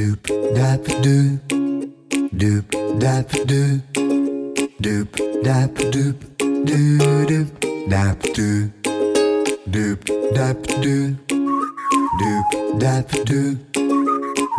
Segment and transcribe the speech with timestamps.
[0.00, 0.24] Doop
[0.56, 1.36] dap doop,
[2.32, 2.64] doop
[2.98, 3.80] dap doop,
[4.80, 5.08] doop
[5.44, 6.16] dap doop,
[6.64, 6.96] doo
[7.28, 7.48] doop
[7.86, 8.70] dap doop,
[9.68, 10.00] doop
[10.32, 11.16] dap doop,
[12.16, 12.48] doop
[12.80, 13.58] dap doop,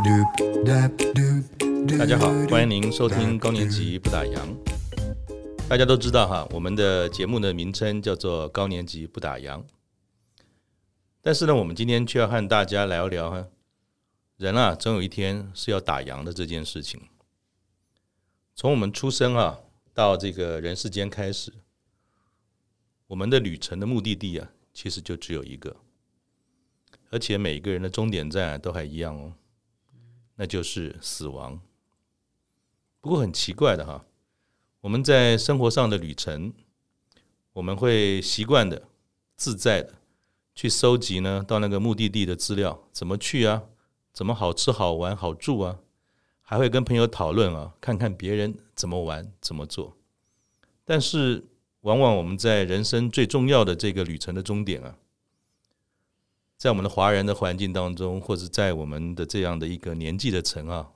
[0.05, 0.29] doop
[0.63, 1.97] dap doop.
[1.97, 4.37] 大家好，欢迎您收听高年级不打烊。
[5.67, 9.63] 大家都知道哈，我们的节目的名称叫做高年级不打烊。
[11.23, 13.47] 但是呢，我们今天却要和大家聊聊哈，
[14.41, 16.99] 人啊，总有一天是要打烊的这件事情。
[18.55, 19.59] 从我们出生啊，
[19.93, 21.53] 到这个人世间开始，
[23.05, 25.75] 我们的旅程的目的地啊，其实就只有一个，
[27.11, 29.35] 而且每个人的终点站都还一样哦，
[30.37, 31.61] 那就是死亡。
[32.99, 34.03] 不过很奇怪的哈，
[34.79, 36.51] 我们在生活上的旅程，
[37.53, 38.87] 我们会习惯的、
[39.35, 39.93] 自在的。
[40.55, 43.61] 去收集呢，到那个目的地的资料，怎么去啊？
[44.13, 45.79] 怎么好吃好玩好住啊？
[46.41, 49.95] 还会跟朋友讨论啊，看看别人怎么玩怎么做。
[50.83, 51.45] 但是，
[51.81, 54.97] 往往我们在人生最重要的这个旅程的终点啊，
[56.57, 60.91] 在我们的华人的环境当中，或者在我们的这样的一个年纪的层啊，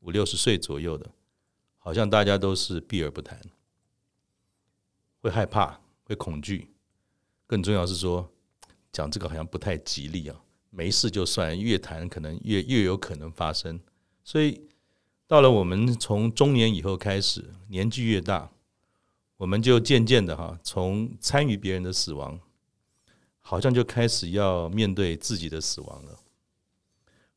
[0.00, 1.08] 五六十岁左右的，
[1.78, 3.40] 好像大家都是避而不谈，
[5.20, 6.72] 会害怕，会恐惧，
[7.46, 8.28] 更重要是说。
[8.92, 10.36] 讲这个好像不太吉利啊，
[10.70, 13.78] 没事就算，越谈可能越越有可能发生。
[14.24, 14.68] 所以
[15.26, 18.50] 到了我们从中年以后开始，年纪越大，
[19.36, 22.38] 我们就渐渐的哈，从参与别人的死亡，
[23.40, 26.18] 好像就开始要面对自己的死亡了。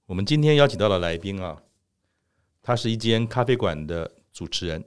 [0.06, 1.62] 我们今天邀请到的来宾啊，
[2.62, 4.84] 他是一间咖啡馆的主持人，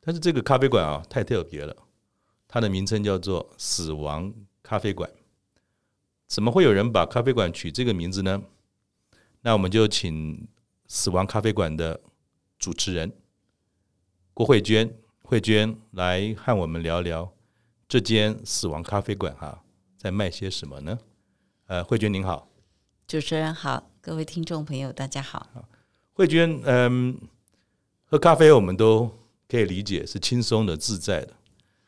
[0.00, 1.76] 但是这个咖啡馆啊太特别了，
[2.46, 5.10] 它的名称叫做“死亡咖啡馆”。
[6.30, 8.40] 怎么会有人把咖啡馆取这个名字呢？
[9.40, 10.46] 那我们就请
[10.86, 12.00] 死亡咖啡馆的
[12.56, 13.10] 主持人
[14.32, 17.28] 郭慧娟，慧娟来和我们聊聊
[17.88, 19.60] 这间死亡咖啡馆哈，
[19.98, 20.96] 在卖些什么呢？
[21.66, 22.48] 呃，慧娟您好，
[23.08, 25.48] 主持人好，各位听众朋友大家好。
[26.12, 27.18] 慧娟，嗯，
[28.04, 29.10] 喝咖啡我们都
[29.48, 31.34] 可以理解是轻松的、自在的，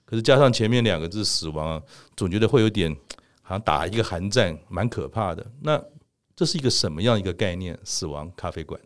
[0.04, 1.80] 可是加上前面两个字“死亡”，
[2.16, 2.96] 总觉得会有点。
[3.42, 5.44] 好像打一个寒战，蛮可怕的。
[5.60, 5.82] 那
[6.34, 7.78] 这是一个什么样一个概念？
[7.84, 8.80] 死亡咖啡馆。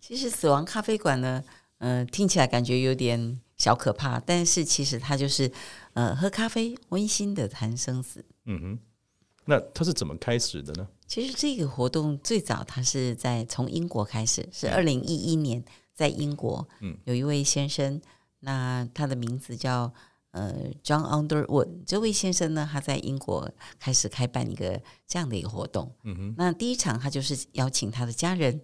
[0.00, 1.42] 其实死亡咖啡馆呢，
[1.78, 5.50] 嗯、呃，听起来感觉有点小可怕，但是其实它就是，
[5.92, 8.24] 呃，喝咖啡，温馨的谈生死。
[8.46, 8.78] 嗯哼。
[9.46, 10.88] 那它是怎么开始的呢？
[11.06, 15.62] 其实这个活动最早它是在从英国开始，是二零一一年
[15.92, 18.00] 在英国，嗯，有一位先生，
[18.40, 19.92] 那他的名字叫。
[20.34, 20.52] 呃
[20.82, 25.94] ，John Underwood 这位先生呢，他在英国开始开办一个这样的一个活动。
[26.02, 28.60] 嗯哼，那第一场他就是邀请他的家人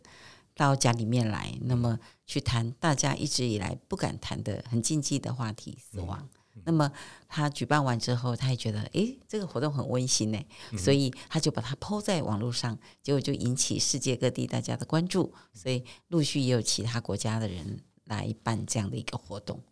[0.57, 6.29] 到家里面来，那么去谈大家一直以来不敢谈的很禁忌的话题——死亡。
[6.57, 6.91] 嗯、那么
[7.29, 10.39] 他举办完之后，他也觉得，诶，这个活动很温馨呢，
[10.73, 19.63] 嗯、所以他就把它 po 在网络上，结果就引起世界各地大家的关注，所以陆续也有其他国家的人来办这样的一个活动。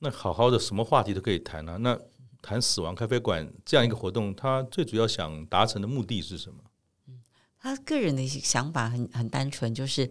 [0.00, 1.76] 那好好的什么话题都可以谈啊。
[1.76, 1.98] 那
[2.42, 6.58] 谈死亡咖啡馆这样一个活动，他最主要想达成的目的是什么？
[7.06, 7.20] 嗯，
[7.58, 10.10] 他个人的想法很很单纯，就是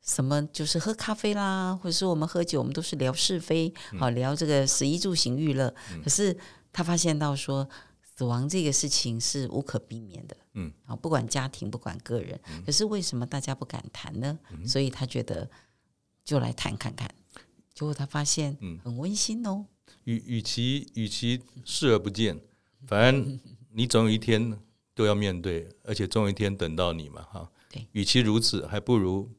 [0.00, 5.74] 什么就是喝咖啡啦，或者是我们喝酒，我们都是聊是非，好、嗯、聊这个食衣住行娱乐。
[5.92, 6.34] 嗯、可是
[6.72, 7.68] 他发现到说，
[8.00, 10.34] 死亡这个事情是无可避免的。
[10.54, 14.38] 嗯，啊，不管家庭，不管个人，嗯、可是为什么大家不敢谈呢？
[14.52, 15.50] 嗯、所以他觉得
[16.24, 17.10] 就来谈看看。
[17.78, 19.64] 结果他发现，嗯，很温馨哦。
[20.02, 22.36] 与与其与其视而不见，
[22.88, 23.38] 反正
[23.70, 24.58] 你总有一天
[24.96, 27.48] 都要面对，而且总有一天等到你嘛，哈。
[27.70, 27.86] 对。
[27.92, 29.30] 与其如此，还不如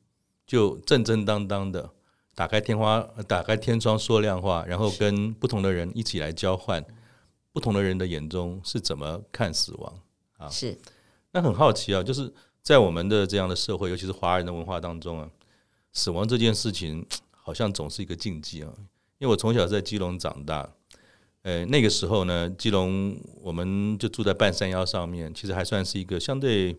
[0.48, 1.92] 就正正当当的
[2.34, 6.82] 打开天花，打开天窗说亮话，然后跟不同的人一起来交换，
[7.52, 10.00] 不同的人的眼中是怎么看死亡
[10.38, 10.48] 啊？
[10.48, 10.80] 是。
[11.32, 15.30] 那很好奇啊，就是在我们的这样的社会，尤其是华人的文化当中啊，
[15.92, 17.06] 死亡这件事情。
[17.50, 18.72] 好像总是一个禁忌啊，
[19.18, 20.72] 因为我从小在基隆长大，
[21.42, 26.78] 呃，那个时候呢，基隆我们就住在半山腰上面，其实还算是一个相对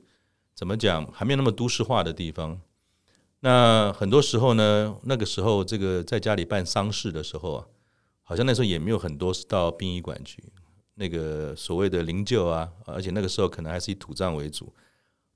[0.54, 2.60] 怎么讲，还没有那么都市化的地方。
[3.40, 7.66] 那很多时候呢，那个时候这个在家里办丧事的时候啊，
[8.22, 10.40] 好像那时候也没有很多是到殡仪馆去，
[10.94, 14.72] 那个所谓的灵柩啊，而且那个时候可能还是以土葬为主。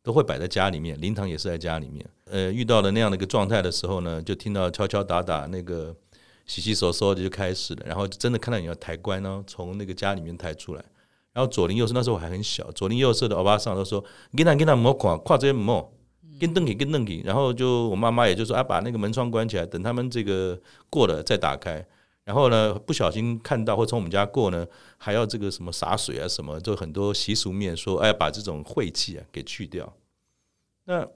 [0.05, 2.07] 都会摆在家里面，灵堂也是在家里面。
[2.27, 5.97] 呃，遇到了那样的一个状态的时候呢，就听到敲敲打打，那个
[6.45, 7.87] 洗洗手手的就开始了。
[7.87, 10.85] 然后真的看到你要抬棺呢，从那个家里面抬出来。
[11.33, 14.05] 然后左邻右舍那时候我还很小，左邻右舍的欧巴桑都说
[14.37, 15.91] ：“给他给他莫垮，垮这些莫。”
[16.39, 20.61] 跟邓给跟邓给，然后就我妈妈也就说啊，把那个门窗关起来，等他们这个
[20.91, 21.87] 过了再打开。
[22.25, 24.67] 然后呢，不小心看到或从我们家过呢，
[24.97, 29.95] 还要这个什么洒水啊什么，就很多习俗面说，哎，把这种晦气啊给去掉。
[30.85, 31.07] 那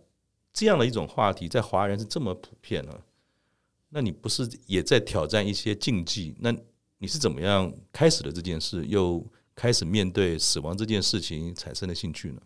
[0.53, 2.93] 这样的一种话题在华人是这么普遍呢？
[3.91, 6.35] 那你不是也在挑战一些禁忌？
[6.41, 6.55] 那
[6.99, 12.43] 你是怎么样开始的这件事，又开始面对死亡这件事情产生的兴趣呢？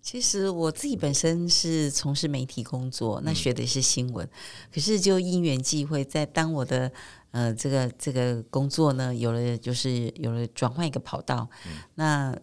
[0.00, 4.30] 其实我自己本身是从事媒体工作，那学的是新闻，嗯、
[4.72, 6.92] 可是就因缘际会，在当我的
[7.36, 12.34] 呃这个这个工作呢，有了就是有了转换一个跑道，嗯、那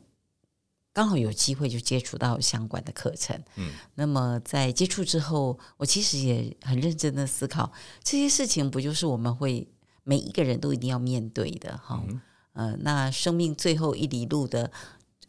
[0.93, 3.35] 刚好有机会就接触到相关的课程。
[3.55, 7.71] 嗯，那么在接触之后，我其实也很认真的思考
[8.03, 9.67] 这些事情，不就是我们会
[10.03, 12.03] 每一个人都一定要面对的哈？
[12.07, 12.21] 嗯、
[12.53, 14.71] 呃，那生命最后一里路的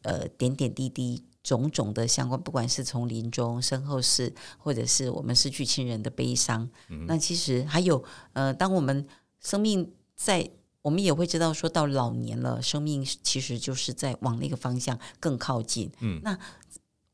[0.03, 1.25] 呃点点滴滴。
[1.45, 8.03] 种种的相关，不管是从临终、身后事，或者是我们失去亲人的悲伤，嗯、那其实还有
[8.33, 9.07] 呃，当我们
[9.45, 10.51] 生命在，
[10.83, 15.89] 我们也会知道，说到老年了，生命其实就是在往那个方向更靠近。
[16.01, 16.37] 嗯，那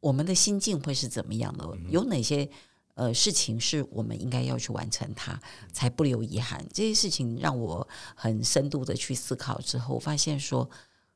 [0.00, 1.66] 我们的心境会是怎么样的？
[1.66, 2.48] 嗯、有哪些
[2.94, 5.38] 呃事情是我们应该要去完成它，
[5.72, 6.66] 才不留遗憾？
[6.72, 10.70] 这些事情让我很深度的去思考之后，发现说，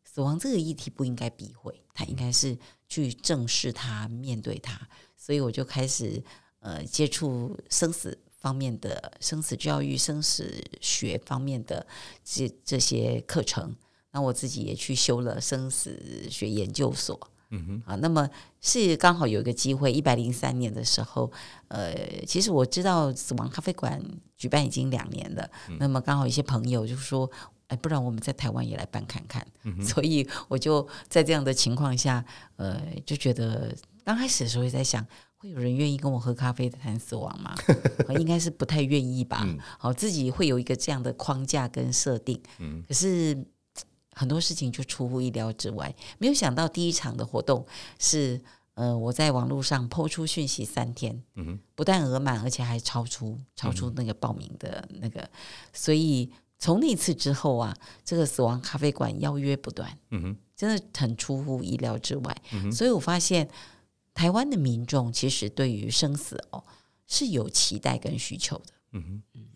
[0.04, 2.58] 死亡这个议题不应该避讳，它应该是。
[2.86, 4.78] 去正视它，面对它，
[5.16, 6.22] 所以我就开始
[6.60, 11.86] 呃接触生死方面的生死教育、生死学方面的
[12.22, 13.74] 这这些课程。
[14.12, 17.18] 那我自己也去修了生死学研究所。
[17.50, 18.28] 嗯哼，啊，那么
[18.60, 21.32] 是刚好有一个机会，一百零三年的时候，
[21.68, 21.94] 呃，
[22.26, 24.02] 其实我知道死亡咖啡馆
[24.36, 25.50] 举办已经两年了。
[25.68, 27.30] 嗯、那么刚好一些朋友就说。
[27.68, 29.42] 哎，不然我们在台湾也来办看看。
[29.62, 32.22] 嗯、哼所以我就在这样的情况下，
[32.56, 33.74] 呃，就觉得
[34.04, 35.02] 刚开始的时候也在想，
[35.44, 37.54] 会有人愿意跟我喝咖啡谈死亡吗？
[38.18, 39.46] 应该是不太愿意吧。
[39.78, 42.40] 好、嗯，自己会有一个这样的框架跟设定。
[42.60, 43.36] 嗯、可是
[44.12, 47.66] 很多事情就出乎意料之外，没有想到第一场的活动
[47.98, 48.40] 是，
[48.72, 51.22] 呃，我在网络上 po 出讯息三天，
[51.74, 55.28] 不但额满，而且还超出超出那个报名的那个，
[55.74, 56.30] 所以。
[56.56, 62.34] 从那次之后啊，这个死亡咖啡馆邀约不断，嗯哼，真的很出乎意料之外。
[62.72, 63.46] 所以我发现
[64.14, 66.64] 台湾的民众其实对于生死哦
[67.06, 68.72] 是有期待跟需求的。
[68.92, 69.46] 嗯哼，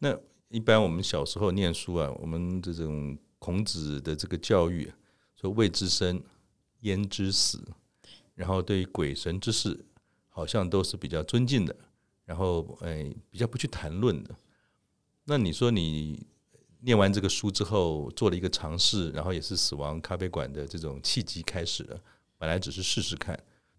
[0.00, 0.18] 那
[0.48, 4.92] 一般我们小时候念书啊，我们这种孔子的这个教育
[5.36, 6.20] 说“未知生，
[6.80, 7.64] 焉知死”，
[8.34, 9.86] 然后对于鬼神之事
[10.28, 11.74] 好像都是比较尊敬的，
[12.24, 14.34] 然后哎比较不去谈论的。
[15.24, 16.26] 那你说你？
[16.82, 22.00] 念完这个书之后，做了一个尝试，然后也是死亡咖啡馆的这种契机开始了。
[22.36, 23.36] 本来只是试试看，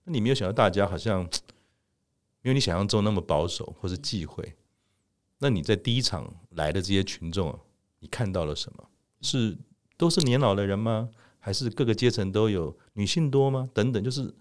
[0.09, 1.23] 你没有想到大家好像
[2.41, 4.55] 没有你想象中那么保守或是忌讳。
[5.37, 7.57] 那你在第一场来的这些群众，
[7.99, 8.89] 你看到了什么？
[9.21, 9.57] 是
[9.95, 11.09] 都是年老的人吗？
[11.39, 12.75] 还是各个阶层都有？
[12.93, 13.69] 女性多吗？
[13.73, 14.33] 等等，就是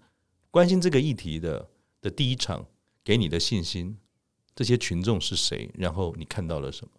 [0.51, 1.69] 关心这个议题的
[2.01, 2.65] 的第一场
[3.03, 3.97] 给你的信心，
[4.55, 5.69] 这些群众是谁？
[5.75, 6.91] 然后你看到了什么？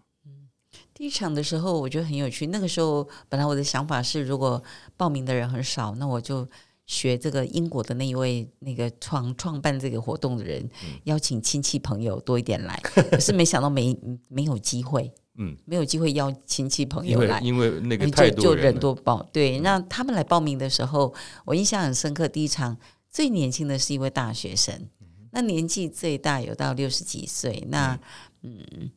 [0.94, 2.46] 第一场的时候，我觉得很有趣。
[2.46, 4.62] 那个时候，本来我的想法是，如果
[4.96, 6.49] 报名的人很少，那我就
[6.91, 12.77] 学这个英国的那一位那个创创办这个活动的人，嗯、邀请亲戚朋友多一点来。
[12.83, 13.97] 可是没想到没
[14.27, 19.23] 没有机会，嗯，没有机会邀亲戚朋友来，因为，那个太多人，就就人多报。
[19.32, 22.27] 对，那、嗯、他们来报名的时候，我印象很深刻。
[22.27, 22.77] 第一场
[23.09, 27.65] 最年轻的是一位大学生，嗯、那年纪最大有到六十几岁。
[27.69, 27.97] 那
[28.43, 28.59] 嗯。
[28.73, 28.91] 嗯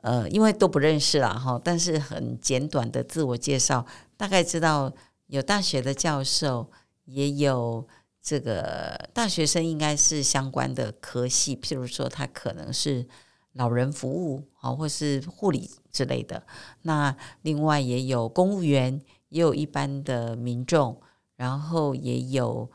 [0.00, 3.84] 呃，因为都不认识了哈，但是很简短的自我介绍，
[4.16, 4.90] 大概知道
[5.26, 6.70] 有大学的教授，
[7.08, 7.86] 也有
[8.22, 13.06] 这个大学生，应该是相关的科系，譬如说他可能是
[13.54, 16.46] 老人服务啊，或是护理之类的。
[16.82, 19.00] 那另外也有公务员，
[19.30, 21.00] 也有一般的民众，
[21.36, 22.70] 然后也有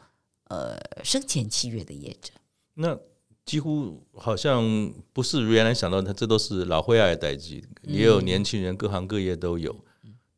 [0.46, 2.34] 呃生前契约的业者。
[2.74, 2.98] 那
[3.46, 9.76] 几乎好像不是原来想到的，这都是老灰爱代际，也有年轻人，各行各业都有。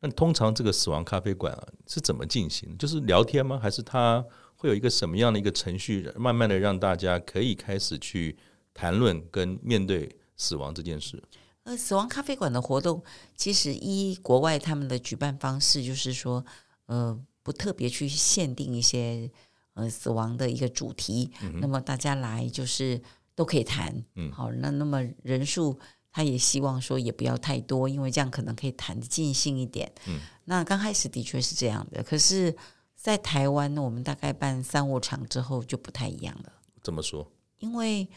[0.06, 2.78] 那通常这个死亡咖啡馆啊是怎么进行？
[2.78, 3.60] 就是聊天吗？
[3.60, 4.24] 还是他
[4.56, 8.38] 会有一个什么样的一个程序，慢慢的让大家可以开始去
[8.74, 11.22] 谈论跟面对死亡这件事？
[11.64, 13.04] 呃，死亡咖啡馆的活动
[13.36, 16.46] 其实一国外他们的举办方式，就是说，
[16.86, 19.32] 呃，不特别去限定一些。
[19.78, 23.02] 呃，死亡的一个主题，嗯、那么大家来就是
[23.36, 25.78] 都可以谈，嗯，好，那那么人数
[26.16, 32.56] 他也希望说也不要太多，因为这样可能可以谈的尽兴一点，嗯，那刚开始的确是这样的，可是，
[32.96, 36.54] 在台湾呢，我们大概办三五场之后就不太一样了。
[36.82, 37.30] 怎么说？
[37.58, 38.08] 因为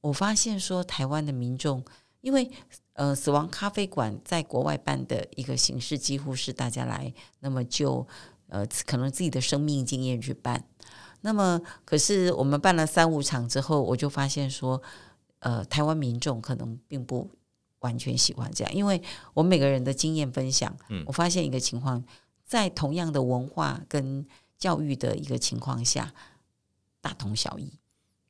[0.00, 1.84] 我发现说台湾的民众，
[2.22, 2.50] 因为
[2.94, 8.08] 呃，死亡咖啡馆在国外办的一个形式，几乎是大家来，那么就
[8.48, 10.64] 呃，可能自己的生命经验去办。
[11.20, 14.82] 那么，可是我们办了三五场之后，我就发现说，
[15.40, 17.30] 呃，台湾民众可能并不
[17.82, 19.00] 完全喜欢这样，因为
[19.34, 22.02] 我们每个人的经验分享，嗯，我发现一个情况，
[22.44, 24.26] 在同样的文化跟
[24.58, 26.12] 教育的一个情况下，
[27.00, 27.72] 大同小异。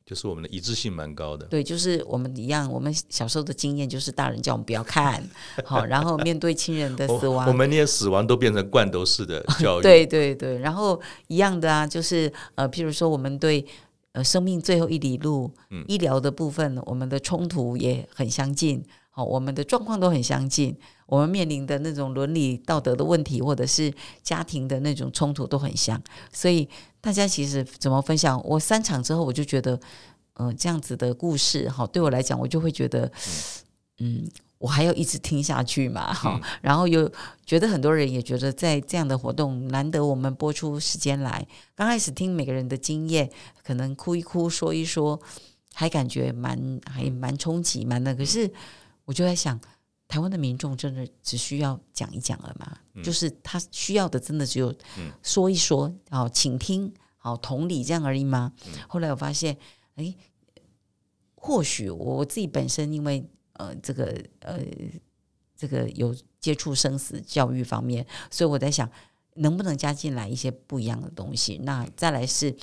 [0.04, 5.23] 就是我们的一致性蛮高的，对，就是我们一样，我们小时候的经验就是大人叫我们不要看，
[5.64, 13.64] 好，然后面对亲人的死亡，我们那些死亡都变成罐头式的教育， 对对对，然后一样的啊，就是呃，譬如说我们对
[14.12, 20.76] 呃生命最后一里路，嗯，医疗的部分，我们的冲突也很相近，好，我们的状况都很相近，
[21.07, 23.92] 我们面临的那种伦理道德的问题，或者是
[24.23, 26.02] 家庭的那种冲突都很像，
[26.33, 26.69] 所以。
[27.04, 28.40] 大家其实怎么分享？
[28.45, 29.75] 我三场之后，我就觉得，
[30.35, 33.11] 嗯、呃，这样子的故事，哈，对我来讲，我就会觉得，
[33.99, 34.25] 嗯，
[34.62, 36.40] 我还要一直听下去嘛，哈。
[36.62, 37.11] 然后又
[37.45, 43.31] 觉得很多人也觉得，在这样的活动，难得我们播出时间来，刚开始听每个人的经验，
[43.64, 45.21] 可能哭一哭，说一说，
[45.75, 48.14] 还感觉蛮还蛮冲击，蛮的。
[48.14, 48.50] 可是
[49.04, 49.61] 我就在想。
[50.09, 52.76] 台湾的民众真的只需要讲一讲了吗？
[52.92, 54.75] 嗯、就是他需要的，真的只有
[55.23, 58.52] 说一说，好，请听，好，同理这样而已吗？
[58.66, 59.57] 嗯、后来我发现，
[59.95, 60.14] 哎，
[61.35, 63.26] 或许我自己本身因为
[63.62, 64.59] 呃，这个呃，
[65.57, 68.90] 这个有接触生死教育方面，所以我在想，
[69.35, 71.59] 能不能加进来一些不一样的东西？
[71.62, 72.54] 那再来是，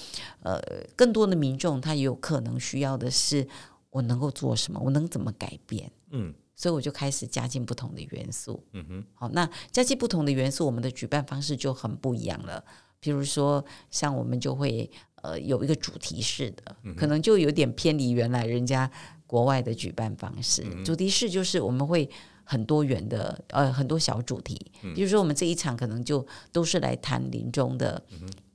[0.42, 0.60] 呃，
[0.98, 3.48] 更多的民众他也有可能需要的是，
[3.92, 4.80] 我能够做什么？
[4.84, 5.92] 我能怎么改变？
[6.10, 6.34] 嗯。
[6.62, 8.62] 所以我就开始加进不同的元素。
[8.74, 12.62] 嗯哼，好，那加进不同的元素，我们的举办方式就很不一样了。
[13.00, 14.92] 比如说，像我们就会
[15.22, 18.92] 呃有一个主题式的，嗯、可能就有点偏离原来人家
[19.30, 20.64] 国外的举办方式。
[20.66, 22.10] 嗯、主题式就是我们会
[22.44, 24.60] 很多元的，呃，很多小主题。
[24.96, 28.04] 比如说，我们这一场可能就都是来谈临终的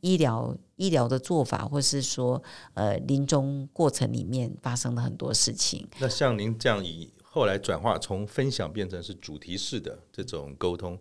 [0.00, 2.42] 医疗、嗯、医疗的做法，或是说
[2.74, 5.86] 呃临终过程里面发生的很多事情。
[6.00, 10.98] 那像您这样以后来转化从分享变成是主题式的这种沟通，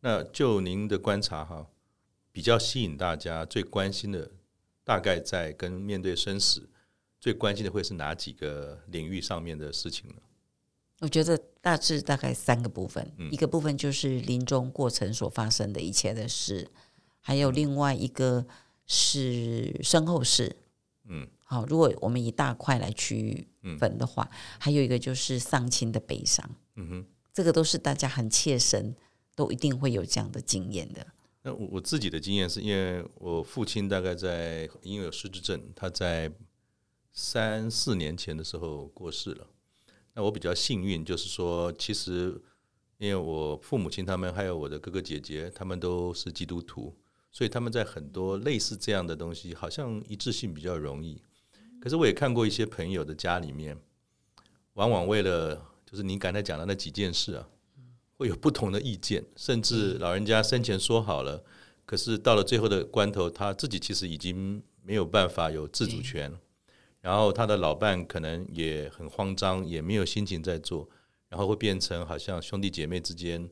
[0.00, 1.66] 那就您的观察哈，
[2.32, 4.30] 比较吸引大家最关心的，
[4.82, 6.70] 大概在跟面对生死
[7.20, 10.16] 最关心的会是哪几个领域上面的事情呢？
[11.00, 16.68] 我觉得大致大概三个部分，嗯、一个部分就是临终过程所发生的一切的事，
[17.20, 18.46] 还有另外一个
[18.86, 20.56] 是身后事，
[21.04, 21.28] 嗯。
[21.44, 23.44] 好，如果我们以大块来区
[23.76, 28.94] 分的话，嗯、还有一个就是丧亲的悲伤，嗯哼，这个都是大家很切身，
[29.34, 31.04] 都一定会有这样的经验的。
[31.42, 36.30] 那我我自己的经验是因为我父亲大概在因为有失智症，他在
[37.22, 39.46] 三四年前的时候过世了。
[40.14, 42.40] 那我比较幸运，就是说，其实
[42.96, 46.96] 因为我父母亲他们还有我的哥哥姐姐，他们都是基督徒，
[47.30, 51.22] 所以他们在很多类似这样的东西，好像一致性比较容易。
[51.78, 53.78] 可是我也看过一些朋友的家里面，
[54.72, 57.46] 往往为了就是你刚才讲的那几件事啊，
[58.16, 61.44] 会有不同的意见，甚至老人家生前说好了，
[61.84, 66.34] 可是到了最后的关头，他自己其实已经没有办法有自主权，
[67.00, 70.88] 然后他的老伴可能也很慌张，也没有心情在做，
[71.28, 73.48] 然后会变成好像兄弟姐妹之间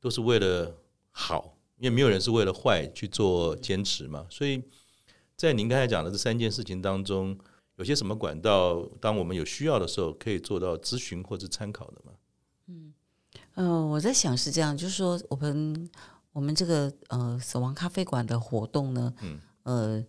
[0.00, 0.76] 都是为了
[1.10, 4.62] 好，因为没有人是为了坏去做坚持嘛，所以
[5.36, 7.38] 在您刚才讲的这三件事情当中。
[7.76, 12.12] 有些什么管道，当我们有需要的时候，可以做到咨询或者参考的吗？
[12.68, 12.94] 嗯，
[13.54, 15.90] 呃，我在想是这样，就是说，我们
[16.30, 20.04] 我们这个呃死亡咖啡馆的活动呢，嗯，呃，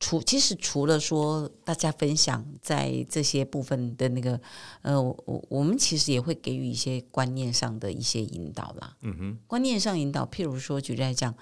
[0.00, 4.40] 除其实除了说大家分享在这些部分的那个，
[4.80, 8.96] 呃，我我们其实也会给予一些观念上的一些引导啦。
[9.02, 11.34] 嗯哼，观念上引导，譬如说举例来讲，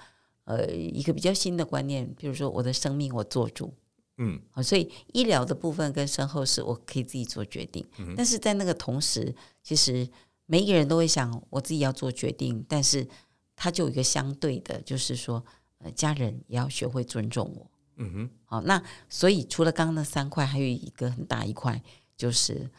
[0.43, 3.73] 呃，一个比较新的观念，譬如说我的生命我做主。
[4.17, 7.85] 嗯，好，所以医疗的部分跟身后事，我可以自己做决定。
[7.97, 10.05] 嗯、但是在那个同时，其实
[10.45, 13.07] 每一个人都会想，我自己要做决定，但是
[13.55, 15.41] 他就有一个相对的，就是说，
[15.77, 17.71] 呃，家人也要学会尊重我。
[18.01, 21.81] 嗯哼，好，那所以除了刚刚那三块，还有一个很大一块，
[22.17, 22.69] 就是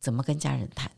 [0.00, 0.90] 怎么跟家人谈。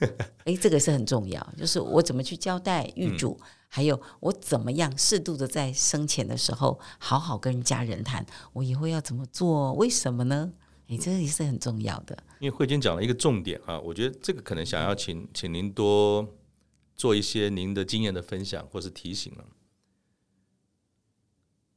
[0.44, 3.38] 哎，这个是很重要，就是我怎么去交代玉主。
[3.40, 9.72] 嗯还有我怎么样适度的在生前的时候好好跟家人谈，我以后要怎么做？
[9.72, 10.52] 为什么呢？
[10.88, 12.14] 诶，这也是很重要的。
[12.38, 16.28] 因为慧娟讲了一个重点啊，我觉得这个可能想要请请您多
[16.94, 19.44] 做一些您的经验的分享或是提醒了。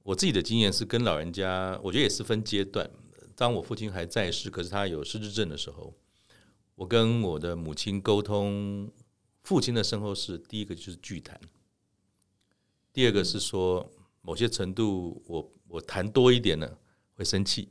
[0.06, 2.88] 我自己的经验是跟老人家，我觉得也是分阶段，
[3.36, 5.92] 当我父亲还在世，可是他有失智症的时候，
[6.76, 8.88] 我跟我的母亲沟通
[9.42, 11.42] 父亲的身后事，第一个就是拒谈，
[12.94, 16.78] 第二个是说某些程度我我谈多一点呢
[17.16, 17.70] 会生气，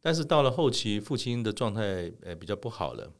[0.00, 3.12] 但是到了后期，父亲的状态呃比较不好了，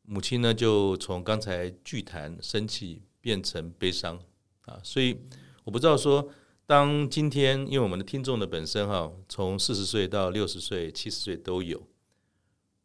[0.00, 4.18] 母亲呢就从刚才拒谈生气变成悲伤
[4.62, 5.18] 啊，所以
[5.62, 6.26] 我不知道说。
[6.66, 11.80] 当今天，因为我们的听众的本身哈，从四十岁到六十岁、七十岁都有。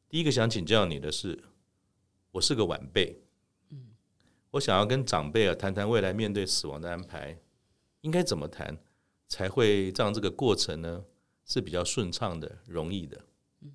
[0.08, 1.44] 第一个想请教你的是，
[2.34, 3.24] 我是个晚辈，
[3.72, 3.88] 嗯
[4.52, 7.40] 我想要跟长辈啊谈谈未来面对死亡的安排，
[8.02, 8.78] 应该怎么谈
[9.28, 11.04] 才会让这个过程呢
[11.44, 13.22] 是比较顺畅的、容易的？
[13.62, 13.74] 嗯，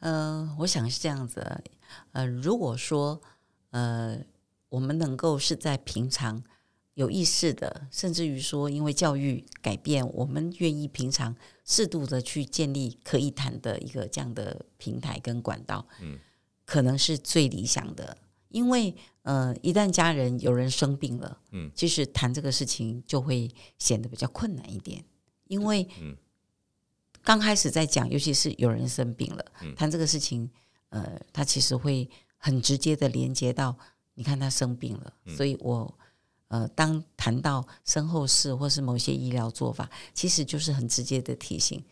[0.00, 1.62] 呃，我想是这样子，
[2.12, 3.20] 呃，如果说
[3.68, 4.18] 呃，
[4.70, 6.42] 我们能够是在平常。
[6.96, 16.18] 有意识的，甚至于说，因为教育改变，我们愿意平常适度的去建立可以谈的一个这样的平台跟管道，嗯，
[16.64, 18.16] 可能是最理想的。
[18.48, 25.04] 因为，呃，一旦家人有人生病了，嗯，其实谈这个事情就会显得比较困难一点。
[25.48, 26.16] 因为，嗯，
[27.22, 29.44] 刚开始在讲，尤其是有人生病了，
[29.76, 30.50] 谈这个事情，
[30.88, 33.76] 呃，他其实会很直接的连接到，
[34.14, 35.94] 你看他生病了，所以我。
[36.48, 41.82] 呃，当谈到身后事或是某些医疗做法，其实就是很直接的提醒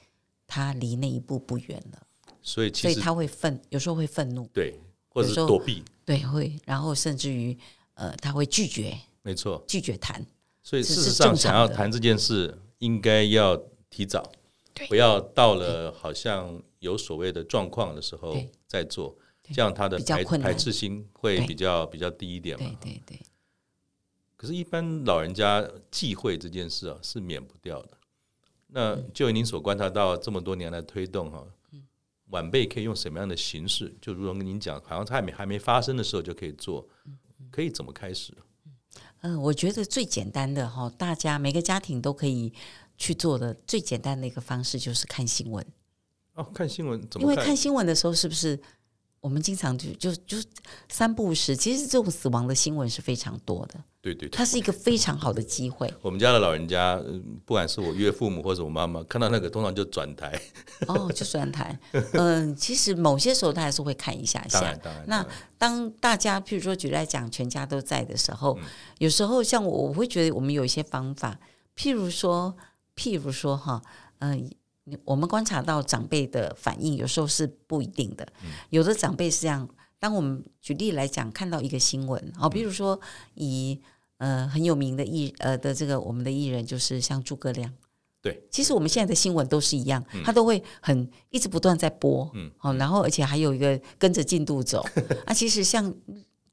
[0.46, 2.02] 他离那一步不远了。
[2.40, 7.56] 所以，所以他会愤，有时候会愤怒，对，或者是躲避，对，会，然后甚至于
[7.94, 10.24] 呃，他会拒绝，没错，拒绝谈。
[10.62, 13.56] 所以，事实上，想要谈这件事，应该要
[13.90, 14.30] 提早，
[14.88, 19.16] 不要到了好像有所谓的状况的时候再做，
[19.52, 22.70] 这样他的排排斥心会比较比较低一点嘛。
[22.80, 23.20] 对对对。
[24.44, 27.88] 可是，一般老人家忌讳这件事啊，是免不掉的。
[28.66, 31.42] 那就您所观察到这么多年来推动哈，
[32.26, 33.96] 晚辈可以用什么样的形式？
[34.02, 36.86] 就如同跟您讲，好像他还没还没发生的时候就可以做，
[37.50, 38.34] 可以怎么开始？
[39.22, 42.52] 嗯，我觉得最简单的哈，大家每个家庭都可以
[42.98, 45.66] 去做的最简单的一个方式就是看新闻。
[46.34, 47.22] 哦，看新闻怎么？
[47.22, 48.60] 因为看新闻的时候，是不是？
[49.24, 50.36] 我们经常就就就
[50.86, 53.82] 三不五时，其实这种死亡的新闻是非常多的。
[54.02, 55.90] 对对，对，它是一个非常好的机会。
[56.02, 57.02] 我们家的老人家，
[57.46, 60.38] 不管是我岳父母或者我妈妈，看到那个通常就转台。
[60.88, 61.80] 哦，就转台。
[61.92, 62.04] 嗯、
[62.50, 64.60] 呃，其实某些时候他还是会看一下下。
[64.60, 65.04] 当然，当然。
[65.06, 68.64] 那当大家譬如说举例来讲，全家都在的时候，嗯、
[68.98, 71.40] 有时候像我，我会觉得我们有一些方法，
[71.74, 72.54] 譬如说，
[72.94, 73.80] 譬如说哈，
[74.18, 74.50] 嗯、呃。
[75.04, 78.26] 我们观察到长辈的反应，有时候是不一定的。
[78.70, 79.68] 有的长辈是这样，
[79.98, 83.00] 当我们举例来讲，看到一个新闻，好，比如说
[83.34, 83.80] 以
[84.18, 87.72] 呃很有名的艺呃的这个我们的艺人，就是像诸葛亮。
[88.20, 94.84] 对，其实我们现在的新闻都是一样，他都会很一直不断在播，嗯，好，然后而且还有一个跟着进度走。
[95.24, 95.94] 啊，其实像。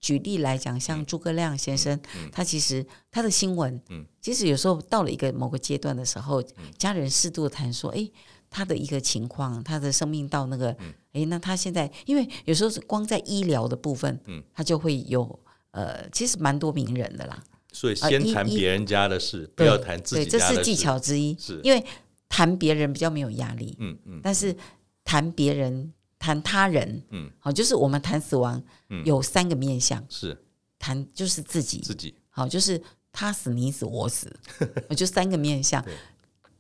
[0.02, 1.98] 举例来讲，像诸葛亮先生，
[2.32, 8.10] 他其实他的新闻，嗯、其实有时候到了一个某个阶段的时候，嗯、家人适度的谈说，哎，
[8.50, 10.76] 他的一个情况，他的生命到那个，
[11.14, 17.44] 哎，那他现在，因为有时候是光在医疗的部分，嗯、他就会有，呃，其实蛮多名人的啦。
[17.72, 20.48] 所以先谈别人家的事，呃、不要谈自己家的事。
[20.48, 21.86] 对，这是技巧之一，是因为
[22.28, 23.78] 谈别人比较没有压力。
[23.80, 24.56] 嗯嗯，但是
[25.04, 25.94] 谈别人。
[26.22, 28.62] 谈他人，嗯，好，就是我们谈死亡，
[29.04, 30.38] 有三个面向，是。
[30.78, 32.80] 谈就是自己，自己，好，就是
[33.12, 34.32] 他死你死我死，
[34.96, 35.84] 就三个面向。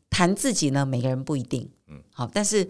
[0.09, 2.67] 谈自己呢，每个人不一定，嗯，好，但是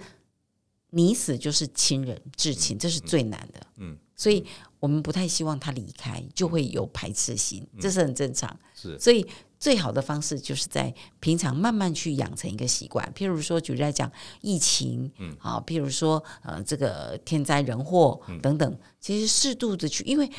[0.89, 4.45] 你死就是亲人至亲，这是最难的，嗯，所以
[4.81, 9.25] 我们不太希望他离开，就会有排斥心，这是很正常，是，所以。
[9.61, 20.29] 最好的方式就是在平常慢慢去养成一个习惯，譬如说举例来讲，疫情，嗯，啊，譬如说呃这个天灾人祸等等，其实适度的去，因为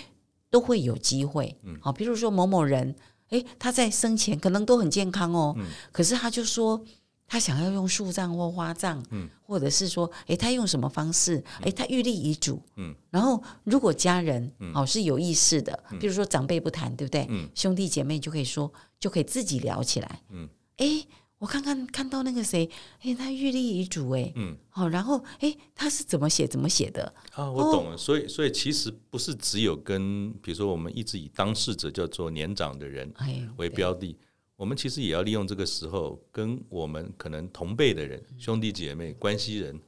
[0.50, 2.96] 都会有机会，嗯，好，譬如说某某人，
[3.28, 6.84] 诶，他在生前可能都很健康哦，嗯，可是他就说。
[7.26, 11.42] 他想要用树葬或花葬，嗯，或者是说，诶，他用什么方式？
[11.62, 17.26] 诶，他预立遗嘱，嗯，然后如果家人哦是有意识的，比如说长辈不谈，对不对？
[17.30, 21.06] 嗯，兄弟姐妹就可以说，就可以自己聊起来，嗯，诶，
[21.38, 22.68] 我看看看到那个谁，
[23.02, 27.14] 诶，他预立遗嘱，诶，嗯，好，然后诶，他是怎么写怎么写的？
[27.32, 33.10] 啊，我懂了，所以所以其实不是只有跟，比如说我们一直以当事者叫做年长的人
[33.56, 34.18] 为标的。
[34.56, 39.80] 我们其实也要利用这个时候，跟我们可能同辈的人、兄弟姐妹、关系人，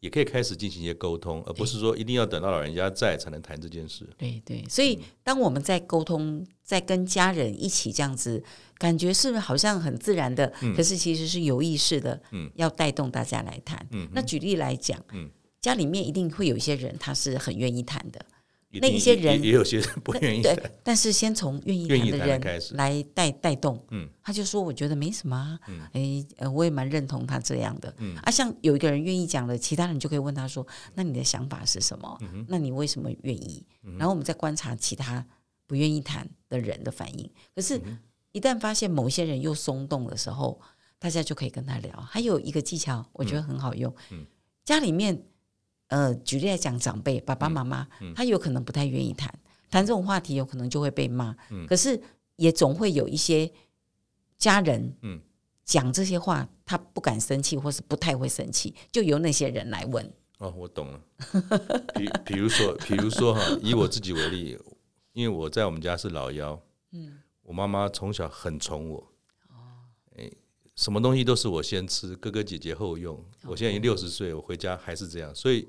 [0.00, 4.08] 也可以开始进行一些沟通，而不是说一定要等到老人家在才能谈这件事。
[4.16, 8.42] 对对，所以当我们在沟通，在跟家人一起这样子，
[8.78, 10.52] 感觉是不是好像很自然的？
[10.62, 13.86] 嗯、可是其实是有意识的，嗯，要带动大家来谈。
[13.92, 18.26] 嗯，那举例来讲，嗯，家里面一定会有一些人，他是很愿意谈的。
[18.80, 32.18] 那一些人也，也有些人不愿意对，但是先从愿意谈的人来带带动，嗯，他就说我觉得没什么、啊，嗯，哎，呃，我也蛮认同他这样的，嗯，啊，像有一个人愿意讲了，其他人就可以问他说，那你的想法是什么？
[32.22, 33.66] 嗯、那你为什么愿意？
[33.98, 35.24] 然后我们再观察其他
[35.66, 37.30] 不愿意谈的人的反应。
[37.54, 37.80] 可是，
[38.32, 40.60] 一旦发现某些人又松动的时候，
[40.98, 42.00] 大家就可以跟他聊。
[42.00, 44.26] 还有一个技巧，我觉得很好用，嗯，嗯
[44.64, 45.22] 家里面。
[45.88, 49.32] 呃，举例来讲，长辈爸爸妈妈，他有可能不太愿意谈，
[49.70, 51.36] 谈这种话题，有可能就会被骂。
[51.50, 52.00] 嗯、可是
[52.36, 53.50] 也总会有一些
[54.36, 55.20] 家人，嗯，
[55.64, 60.12] 讲这些话，他不敢生气，或是不太会生气，就由那些人来问。
[60.38, 61.00] 哦，我懂了。
[61.94, 64.58] 比 比如说，比如说哈，以我自己为例，
[65.12, 66.60] 因为我在我们家是老幺，
[66.92, 69.12] 嗯，我妈妈从小很宠我。
[70.74, 73.18] 什么东西都是我先吃，哥哥姐姐后用。
[73.44, 75.34] 我现在已经六十岁，我回家还是这样。
[75.34, 75.66] 所以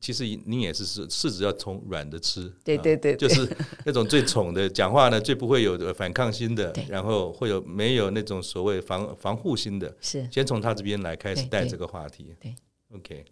[0.00, 3.48] 其实你也是是是，只要从软的吃，对对对，就是
[3.84, 12.34] 那种最宠的，讲话呢最不会有反抗心的，然后会有没有那种所谓防防护心的，是先从他这边来开始带这个话题。
[12.40, 12.54] 对
[12.92, 13.24] ，OK，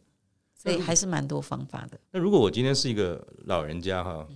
[0.54, 1.98] 所以还是蛮多方法的。
[2.12, 4.26] 那如果我今天是一个老人家哈，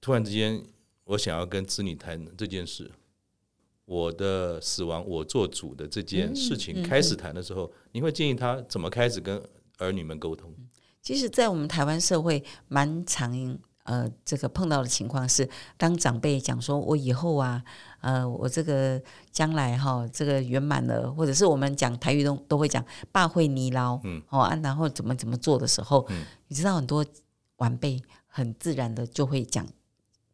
[0.00, 0.62] 突然之间
[1.04, 2.90] 我想要跟子女谈这件事。
[3.86, 9.42] 我的死亡，我做主的这件事情开始谈的时候，嗯嗯嗯、你会建议他怎么开始跟
[9.78, 10.54] 儿女们沟通？
[11.08, 17.64] 其实，在我们台湾社会，蛮常呃，这个碰到的情况是，当长辈讲说“我以后啊，
[18.02, 27.02] 呃，我这个将来哈，这个圆满了”，或者是我们讲台语都都会讲“爸会尼捞”，嗯，哦啊，然后怎么怎么做的时候，嗯、你知道很多
[27.56, 29.66] 晚辈很自然的就会讲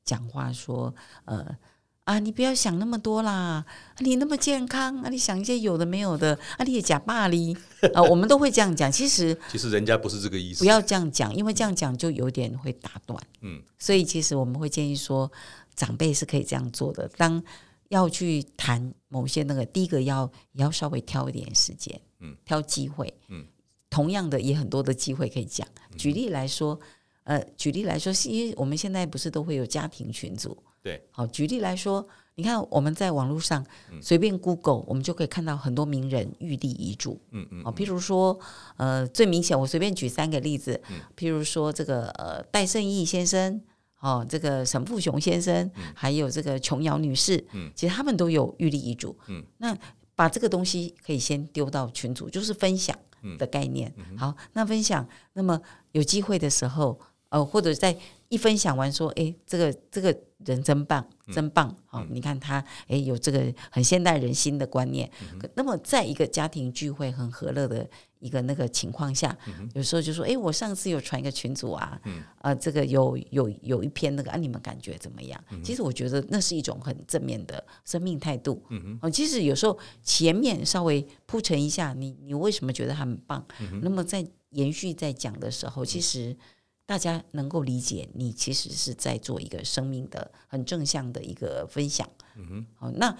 [0.03, 0.93] 讲话说，
[1.27, 1.57] 呃。
[2.05, 3.33] 啊，你不要想那么多啦！
[3.33, 3.67] 啊、
[4.01, 7.57] 你那么健康啊，你想一些有的没有的啊，你也假霸哩
[7.95, 8.93] 啊，我们都会这样讲。
[8.93, 10.59] 其实， 其实人家不是这个意思。
[10.59, 13.19] 不要这样讲，因为这样讲就有点会打断。
[13.41, 15.31] 嗯，所以其实我们会建议说，
[15.75, 17.09] 长辈是可以这样做的。
[17.17, 17.43] 当
[17.89, 23.47] 要去谈某些那个，第一个要也要稍微挑一点时间，嗯，挑机会，嗯，
[23.89, 25.67] 同样的也很多的机会可以讲。
[25.97, 26.79] 举例来说，
[27.23, 30.63] 呃，举例来说，是因为我们现在不是都会有家庭群组。
[30.85, 33.65] 对，好，举例来说，你看我们在网络上
[34.03, 37.19] 随便 Google，、嗯、我们就可以看到很多名人玉立遗嘱。
[37.31, 38.39] 嗯嗯，好，譬如说，
[38.77, 43.59] 呃，最明显，我随便举三个例子，嗯、譬如说这个呃戴胜义先生，
[44.01, 49.19] 哦，这个沈富雄先生，嗯、还有这个琼瑶女士，嗯，其实他们都有玉立遗嘱。
[49.29, 49.75] 嗯，那
[50.15, 52.95] 把这个东西可以先丢到群组，就是分享
[53.39, 53.91] 的概念。
[53.97, 55.59] 嗯、好，那分享，那么
[55.93, 57.97] 有机会的时候，呃，或者在
[58.29, 60.15] 一分享完说，哎，这个这个。
[60.45, 61.69] 人真棒，真棒！
[61.87, 65.11] 好、嗯哦，你看他，哎，有这个很现代人心的观念。
[65.33, 75.43] 嗯、那么，在一个家庭聚会很和乐的一个那个情况下，嗯、有时候就说，哎，我上次有传一个群组啊，嗯、呃，这个有有有一篇那个啊，你们感觉怎么样？
[75.51, 78.63] 嗯、其实我觉得那是一种很正面的生命态度。
[78.71, 83.45] 嗯、哦，其实有时候前面稍微铺陈一下，你你为什么觉得他很棒？
[83.61, 86.37] 嗯、那么在延续在讲的时候，其实。
[86.87, 92.09] 大家能够理解，你其实是在做一个生命的很正向的一个分享。
[92.37, 93.17] 嗯哼，好，那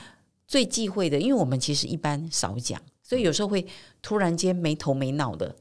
[0.47, 3.67] 最忌讳的，因为我们其实一般少讲，所以有时候会
[4.03, 5.57] 突然间没头没脑的。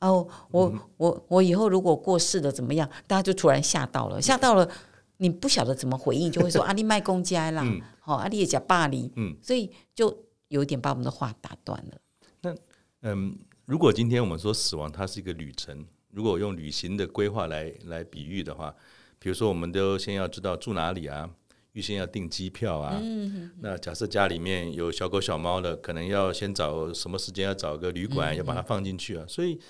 [0.00, 2.86] 哦，我、嗯、我我以后如果过世了怎么样？
[3.06, 4.70] 大家就突然吓到了，吓到了，
[5.16, 7.64] 你不晓得怎么回应，就会说阿里卖公家啦，
[8.00, 10.14] 好、嗯，阿里也讲霸凌，嗯，所以就
[10.48, 11.98] 有点把我们的话打断了。
[12.42, 12.54] 那
[13.00, 15.86] 嗯，如果今天我们说死亡，它是一个旅程。
[16.16, 18.74] 如果用旅行的规划来来比喻的话，
[19.18, 21.28] 比如说，我们都先要知道住哪里啊，
[21.72, 22.98] 预先要订机票啊。
[23.02, 29.26] 嗯、哼哼那假设家里面有小狗小猫的，可能要先找什么时间要找个旅馆，要把它放进去啊。
[29.28, 29.60] 所以，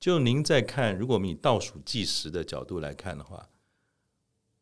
[0.00, 3.48] 就您在看，如果我们以倒数计时的角度来看的话，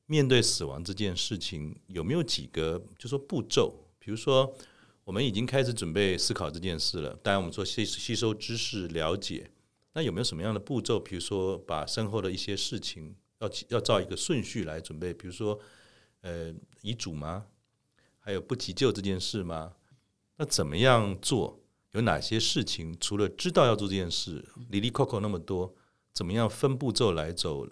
[0.05, 3.75] 面对死亡这件事情，有没有几个就说步骤？
[3.99, 4.55] 比如说，
[5.05, 7.18] 我们已经开始准备思考这件事了。
[7.23, 9.51] 当然，我们说吸吸收知识、了解。
[9.94, 10.98] 那有没有什么样的步骤？
[10.98, 15.59] 比如说，把身后的一些事情要要照一个顺序来准备，比如说，
[16.22, 17.46] 呃，遗嘱吗？
[18.18, 19.74] 还有不急救这件事吗？
[20.37, 21.61] 那怎么样做？
[21.90, 22.96] 有哪些事情？
[22.98, 25.74] 除了知道要做这件事，哩哩扣扣那么多，
[26.14, 27.68] 怎么样分步骤来走，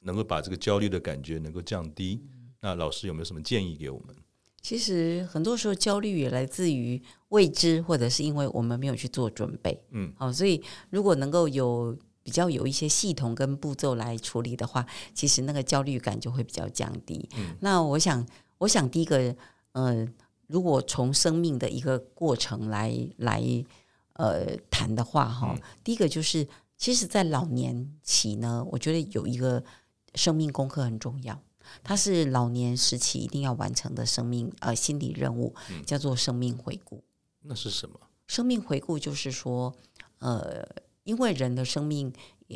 [0.00, 2.22] 能够把这个焦虑的感觉能够降低？
[2.60, 4.14] 那老师有没有什么建议给我们？
[4.60, 9.80] 其实很多时候焦虑也来自于未知，或者是因为我们没有去做准备。
[9.90, 17.26] 嗯，好，所以如果能够有比较有一些系统跟步骤来处理的话，其实那个焦虑感就会比较降低。
[17.36, 18.26] 嗯，那我想，
[18.58, 19.34] 我想第一个，
[19.72, 20.08] 嗯、呃，
[20.48, 23.42] 如果从生命的一个过程来来
[24.14, 29.64] 呃谈的话，哈、嗯，第一个就是，其实，在老年期呢，我觉得有一个
[30.14, 31.40] 生命功课很重要。
[31.82, 35.54] 它是老年时期一定要完成的生命呃心理任务，
[35.86, 37.02] 叫做生命回顾。
[37.42, 37.98] 那是什么？
[38.26, 39.74] 生命回顾就是说，
[40.18, 40.66] 呃，
[41.04, 42.12] 因为人的生命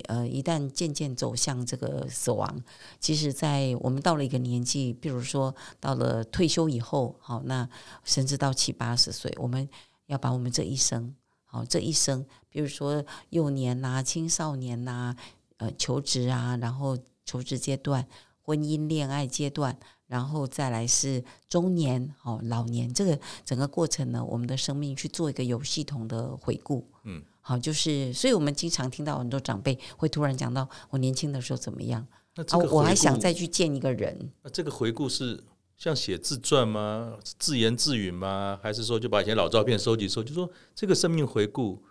[0.08, 2.62] 呃一旦渐渐走向这个死亡，
[3.00, 7.66] 其实，在我们到了一个年纪，比如说到了退休以后，好，那
[8.04, 9.66] 甚至到七八十岁，我们
[10.06, 15.16] 要把我们这一生，好，这一生，比如说幼年呐、啊、青少年呐、啊、
[15.56, 18.06] 呃求职啊，然后求职阶段。
[18.42, 26.86] 婚姻、恋爱阶段，然后再来是中年、哦老年，这个整个过程呢，我们的生命去做一个有系统的回顾。
[27.04, 34.32] 嗯，好，就是，所以我们经常听到很多长辈会突然讲到我年轻的时候怎么样，那、啊、我还想再去见一个人。
[34.42, 35.42] 那这个回顾是
[35.76, 37.16] 像写自传吗？
[37.38, 38.58] 自言自语吗？
[38.62, 40.30] 还是说就把以前老照片收集收集？
[40.30, 41.82] 就说这个生命回顾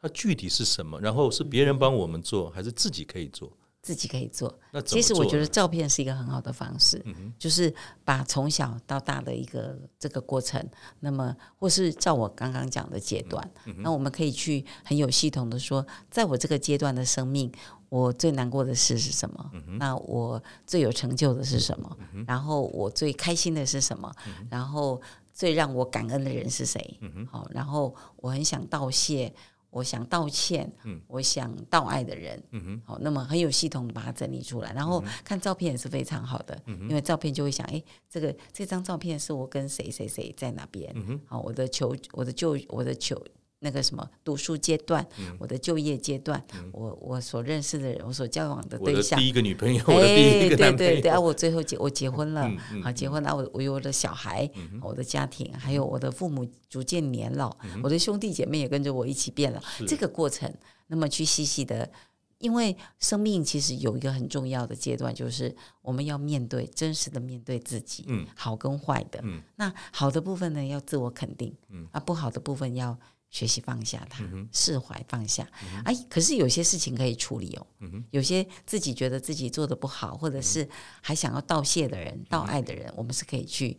[0.00, 1.00] 它具体是什么？
[1.00, 3.52] 然后是别人帮我们做，还是自己可以做？
[3.80, 7.72] 自己可以做，其实我觉得照片是一个很好的方式，嗯、就是
[8.04, 10.62] 把从小到大的一个这个过程，
[11.00, 17.50] 那么或是照我刚刚讲的阶段，嗯、那我们可以去很有系统的说，在我这个阶段的生命，
[17.88, 19.50] 我最难过的事是什么？
[19.54, 21.96] 嗯、那我最有成就的是什么？
[22.12, 24.12] 嗯、然后我最开心的是什么？
[24.26, 25.00] 嗯、然后
[25.32, 26.98] 最让我感恩的人是谁？
[27.00, 29.32] 嗯、好，然后我很想道谢。
[29.70, 43.22] 我想道歉，嗯、我想道爱的人，好、嗯哼，那么很有系统的把它整理出来，然后看照片也是非常好的，嗯、因为照片就会想，哎，这个这张照片是我跟谁谁谁在哪边，好、嗯哼，我的求，我的就，我的求。
[43.60, 52.48] 那个什么读书阶段，嗯、我的就业阶段，嗯、我我所认识的人，我所交往的对象，第一个女朋友， 我的第一个男朋友，对对对，啊，我最后结我结婚了，
[52.84, 59.60] 好结婚了，我我有我的小孩，嗯、我的家庭，还有我的父母逐渐年老，嗯、我的兄弟姐妹也跟着我一起变了。
[59.88, 60.52] 这个过程，
[60.86, 61.90] 那么去细细的，
[62.38, 72.96] 因为生命其实有一个很重要的阶段，就是我们要面对真实的面对自己，嗯、好跟坏的，嗯、那好的部分呢，要自我肯定，嗯、啊，不好的部分要。
[73.30, 75.46] 学习放下它，释怀放下。
[75.84, 77.66] 哎，可是有些事情可以处理哦。
[78.10, 80.66] 有些自己觉得自己做的不好，或者是
[81.02, 83.76] 还想要道谢的人、道爱的人，我们是可以去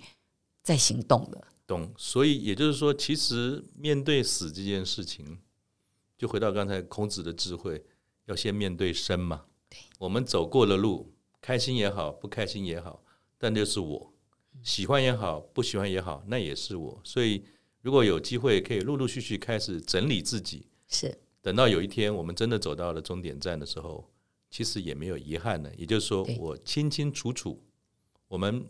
[0.62, 1.48] 再行动的。
[1.66, 1.92] 懂。
[1.98, 5.40] 所以也就是说，其实面对死这件事情，
[6.16, 7.84] 就回到刚才孔子的智慧，
[8.26, 9.46] 要先面对生嘛。
[9.68, 9.80] 对。
[9.98, 13.04] 我们走过的路，开心也好，不开心也好，
[13.40, 14.14] 但就是我，
[14.62, 17.02] 喜欢也好，不喜欢也好，那也是我。
[17.04, 17.44] 所以。
[17.82, 24.10] 如果有机会，可以陆陆续续开始整理自己，是等到有一天我们真的走到了终点站的时候，
[24.52, 25.74] 其实也没有遗憾了。
[25.76, 27.64] 也就是说，我清清楚楚，
[28.28, 28.66] 我们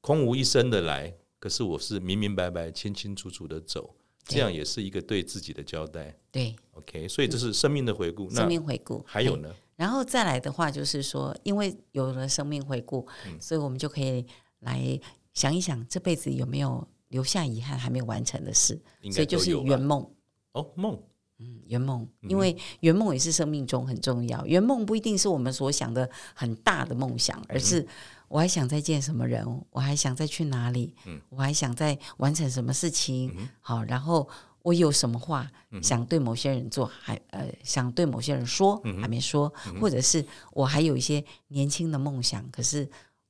[0.00, 3.94] 空无一生的来，可是我是明明白白、清清楚楚的走，
[4.24, 6.16] 这样也是一个对自己的交代。
[6.32, 8.30] 对，OK，所以这是生命的回顾。
[8.30, 9.54] 生命回顾还有呢？
[9.76, 13.06] 然后再来的话，就是说，因为有了生命回顾，
[13.38, 14.24] 所以我们就可以
[14.60, 14.98] 来
[15.34, 16.88] 想一想，这辈子有没有。
[17.08, 18.80] 留下遗憾还没有完成的事，
[19.12, 20.06] 所以就是圆梦
[20.52, 20.98] 哦，梦，
[21.38, 24.44] 嗯，圆梦，因为圆梦也是生命中很重要。
[24.46, 27.86] 圆梦不一定是我们所想的很大的梦想，而是
[28.28, 30.94] 我还想再见什么人，我还想再去哪里，
[31.30, 33.34] 我还想再完成什么事情。
[33.60, 34.28] 好，然后
[34.62, 35.50] 我有什么话
[35.82, 42.88] 想对某些人做，还呃想对某些人说还没说，或者是我还有一些年轻的梦想，可是。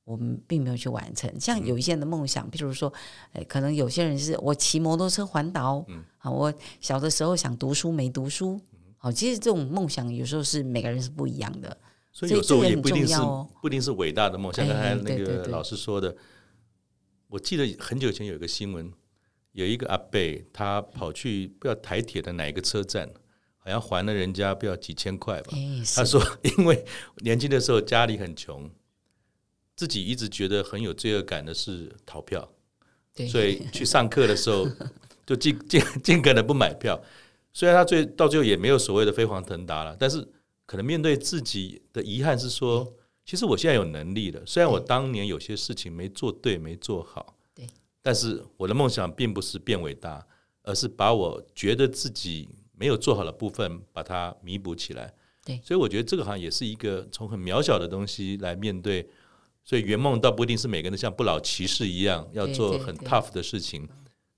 [0.09, 2.91] 我们并没有去完成，像有一些人的梦想，譬如说，
[3.33, 8.59] 哎，可能有些人是我骑摩托车环岛，嗯，好，我小的时候想读书没读书，
[8.97, 11.77] 好，其实这种梦想有时候是每个人是不一样的，
[12.11, 13.15] 所以有时候也不一定是
[13.61, 14.65] 不一定是伟大的梦想。
[14.65, 16.17] 像刚才那个老师说的，
[17.27, 18.91] 我记得很久以前有一个新闻，
[19.51, 20.19] 有一个阿伯
[20.51, 23.07] 他跑去不知道台铁的哪一个车站，
[23.59, 25.53] 好像还了人家不知道几千块吧，
[25.95, 26.19] 他说
[26.57, 26.83] 因为
[27.17, 28.67] 年轻的时候家里很穷。
[29.79, 32.45] 自己一直觉得很有罪恶感的是逃票，
[33.15, 34.67] 对所以去上课的时候
[35.25, 37.01] 就尽尽尽可能不买票。
[37.53, 40.27] 虽然他最到最后也没有所谓的飞黄腾达了，但是
[40.65, 42.93] 可能面对自己的遗憾是说，
[43.25, 44.41] 其实我现在有能力了。
[44.45, 47.65] 虽然我当年有些事情没做对、没做好，对
[48.01, 50.27] 但是我的梦想并不是变伟大，
[50.63, 55.13] 而是把我觉得自己没有做好的部分把它弥补起来。
[55.45, 59.07] 对所以我觉得这个好像也是一个从很渺小的东西来面对。
[59.69, 63.87] 所以圆梦倒不一定是每个人都像不老骑士一样要做很 tough 的事情，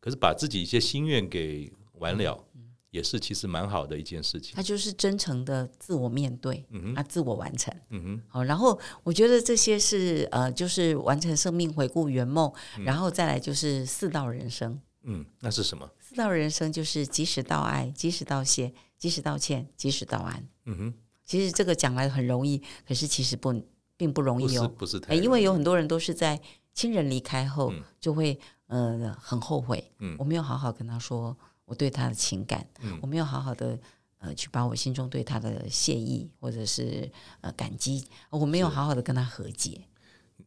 [0.01, 2.43] 可是把自己一些心愿给完了，
[2.89, 4.53] 也是其实蛮好的一件事情。
[4.53, 8.21] 他就是真诚的自我面对，嗯哼，啊，自我完成，嗯哼。
[8.27, 12.51] 好，然后我觉得这些是呃，就是完成生命回顾圆梦，
[12.83, 14.77] 然后再来就是四道人生。
[15.03, 15.89] 嗯，那是什么？
[15.97, 20.45] 四道人生就是及时道爱，及时道谢，及时道歉，及时道安。
[20.65, 20.93] 嗯哼。
[21.23, 23.53] 其实这个讲来很容易，可是其实不
[24.01, 26.41] 并不容易哦，不是，太因为有很多人都是在
[26.73, 33.79] 亲人离开后就会、嗯、呃很后悔，嗯，我没有好好跟他说我对他的情感，嗯，我没有好好的
[34.17, 37.07] 呃去把我心中对他的谢意或者是
[37.41, 39.81] 呃感激，我没有好好的跟他和解。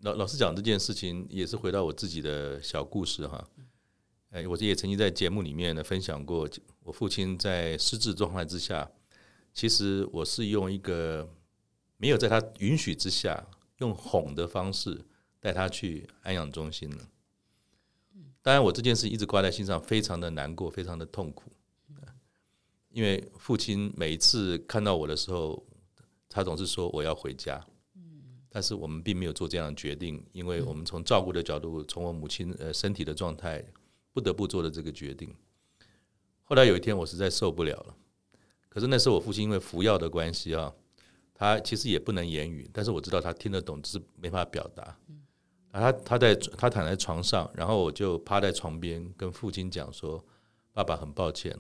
[0.01, 3.49] 老老实讲这件事情也是回到我自己的小故事哈，
[4.31, 6.49] 哎，我也曾经在节目里面呢分享过，
[6.83, 8.91] 我父亲在失智状态之下。
[9.57, 11.29] 其实我是用一个
[11.97, 13.47] 没有在他允许之下，
[13.79, 15.05] 用哄的方式
[15.41, 17.09] 带他去安养中心了。
[18.43, 21.51] 当然，我这件事一直挂在心上，非常的难过，非常的痛苦。
[22.91, 25.67] 因为父亲每一次看到我的时候，
[26.29, 27.65] 他总是说我要回家。
[28.51, 33.65] 但是我们并没有做这样的决定，因为我们从照顾的角度，从我母亲呃身体的状态，
[34.13, 35.35] 不得不做的这个决定。
[36.45, 37.97] 后来有一天，我实在受不了了。
[38.69, 40.73] 可是那时候我父亲因为服药的关系啊，
[41.35, 44.97] 他其实也不能言语，但是我知道他听得懂，只是没法表达。
[45.73, 50.25] 他他在他躺在床上，然后我就趴在床边跟父亲讲说
[50.73, 51.59] ：“爸爸很抱歉，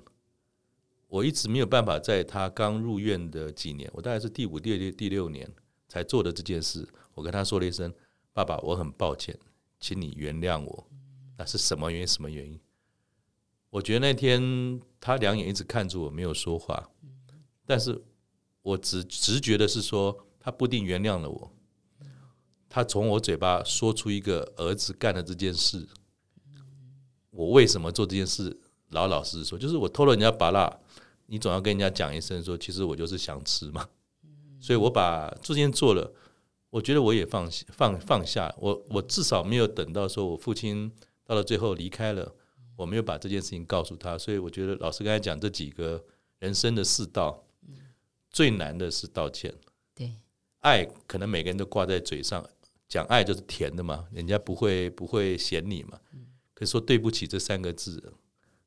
[1.08, 5.52] 我一直没有办法在他刚入院的几年，我大概是第五、第六、第六年
[5.88, 6.88] 才做的这件事。
[7.12, 7.92] 我跟他说了一声
[8.32, 9.36] ：‘爸爸，我很抱歉，
[9.80, 10.86] 请你原谅我。’
[11.36, 12.06] 那是什么原因？
[12.06, 12.60] 什么原因？
[13.70, 16.88] 我觉得那天他两眼一直看着我，没有说话。”
[17.66, 18.00] 但是，
[18.64, 21.52] 我直直觉的是说，他不一定原谅了我。
[22.66, 25.86] 他从我嘴巴说出一个儿子干的这件事，
[27.30, 28.58] 我为什么做这件事？
[28.88, 30.80] 老老实实说，就是我偷了人家芭乐，
[31.26, 33.86] 你总要跟人家讲一声说，其实我就是想吃嘛。
[34.58, 36.10] 所以我把这件做了，
[36.70, 38.52] 我觉得我也放放放下。
[38.58, 40.90] 我我至少没有等到说我父亲
[41.22, 42.34] 到了最后离开了，
[42.76, 44.16] 我没有把这件事情告诉他。
[44.16, 46.02] 所以我觉得老师刚才讲这几个
[46.38, 47.43] 人生的四道。
[48.34, 49.54] 最难的是道歉。
[49.94, 50.12] 对，
[50.58, 52.44] 爱可能每个人都挂在嘴上，
[52.88, 56.00] 讲爱就是甜的嘛，人家不会不会嫌你嘛。
[56.52, 58.12] 可是说对不起这三个字，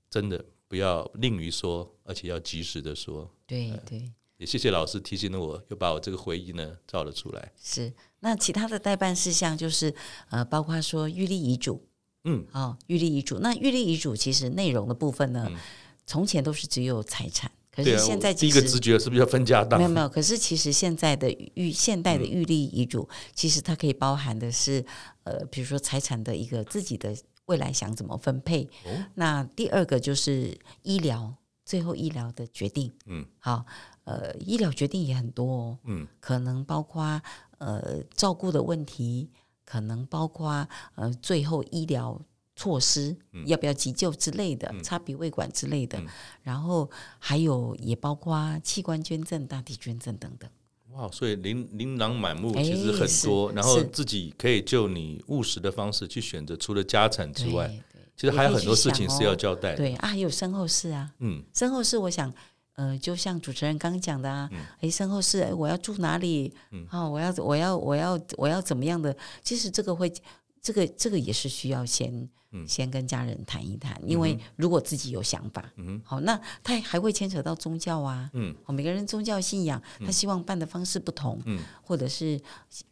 [0.10, 3.30] 真的不要吝于说，而且要及时的说。
[3.46, 7.52] 对对，也谢谢老师提醒了我，又把我这个回忆呢照了出来。
[7.62, 9.94] 是，那其他的代办事项就是
[10.30, 11.86] 呃，包括说预立遗嘱，
[12.24, 13.40] 嗯，哦，预立遗嘱。
[13.40, 15.58] 那预立遗嘱其实内容的部分呢，嗯、
[16.06, 17.52] 从前都是只有财产。
[17.78, 19.80] 可是现在、啊、第一个直觉是不是要分家当？
[19.80, 24.84] 没有没有，可是其实现在的预现代的预立遗嘱，其实它可以包含的是，
[25.26, 28.64] 呃，比如说财产的一个自己的未来想怎么分配。
[28.84, 31.32] 哦、那第二个就是医疗，
[31.64, 32.92] 最后医疗的决定。
[33.06, 33.64] 嗯，好，
[34.06, 35.78] 呃，医疗决定也很多哦。
[35.84, 37.22] 嗯，可能包括
[37.60, 39.30] 呃照顾的问题，
[39.64, 42.20] 可能包括呃最后医疗。
[42.58, 43.16] 措施
[43.46, 46.08] 要不要急救之类的，插鼻胃管之类的，嗯、
[46.42, 46.90] 然后
[47.20, 50.50] 还有也包括器官捐赠、大体捐赠等等。
[50.90, 53.52] 哇，所以琳琳琅满目，其实很多。
[53.52, 57.72] 然后自己可以就你务实的方式去选择，除了家产之外，
[58.16, 59.78] 其实还有很多事情是要交代的。
[59.78, 61.14] 对啊，还有身后事啊。
[61.20, 62.34] 嗯，身后事，我想，
[62.74, 66.52] 呃，就像主持人刚刚讲的啊，哎、嗯，身后事，我要住哪里？
[66.72, 69.16] 嗯，好，我要，我要，我要，我要怎么样的？
[69.44, 70.12] 其实这个会。
[70.60, 72.30] 这个这个也是需要先、嗯、
[72.66, 82.40] 先跟家人谈一谈，因为如果自己有想法，嗯、好，那他还会牵扯到宗教啊，嗯，每个人宗教信仰，他希望办的方式不同，嗯，或者是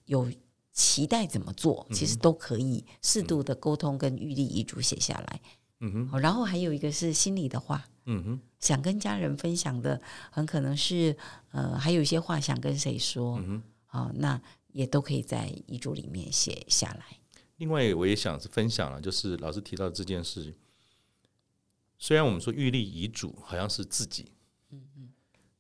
[0.06, 0.30] 有
[0.74, 5.42] 期待怎么做，其实都可以适度的沟通跟预立遗嘱写下来，
[5.80, 11.16] 嗯哼，好，然后还有一个是心里的话，嗯哼，想跟家人分享的，很可能是
[11.52, 14.42] 呃，还有一些话想跟谁说，嗯哼，好，那
[14.74, 17.06] 也都可以在遗嘱里面写下来。
[17.58, 20.54] 另外，我也想分享了，就是老师提到这件事。
[21.98, 24.34] 虽然我们说预立遗嘱好像是自己，
[24.72, 25.10] 嗯嗯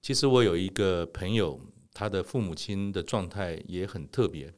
[0.01, 1.59] 其实我有一个朋友，
[1.93, 4.53] 他的父母亲的状态也很特别，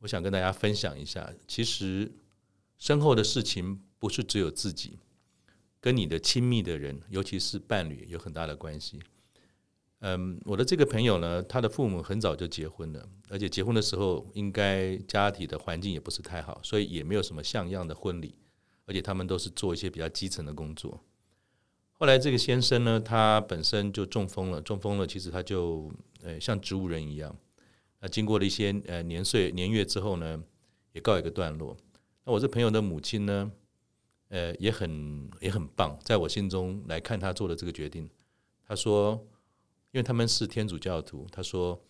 [0.00, 1.32] 我想跟大家分享一下。
[1.48, 2.12] 其实
[2.78, 4.98] 身后的事情不是只有自己，
[5.80, 9.00] 跟你的亲密的人，尤其是伴侣，有很大的关系。
[10.08, 18.36] 嗯，我的这个朋友呢，他的父母很早就结婚了，而且结婚的时候应该家庭的环境也不是太好，所以也没有什么像样的婚礼，
[18.84, 21.02] 而且他们都是做一些比较基层的工作。
[21.94, 25.90] 后来这个先生呢，他本身就中风了，中风了，其实他就
[26.22, 27.36] 呃像植物人一样。
[28.00, 30.40] 那经过了一些呃年岁年月之后呢，
[30.92, 31.76] 也告一个段落。
[32.24, 33.50] 那我这朋友的母亲呢，
[34.28, 38.08] 呃，也很也很棒，在我心中来看，他做的这个决定。
[38.68, 39.26] 他说，
[39.96, 41.82] 因为他们是天主教徒，他说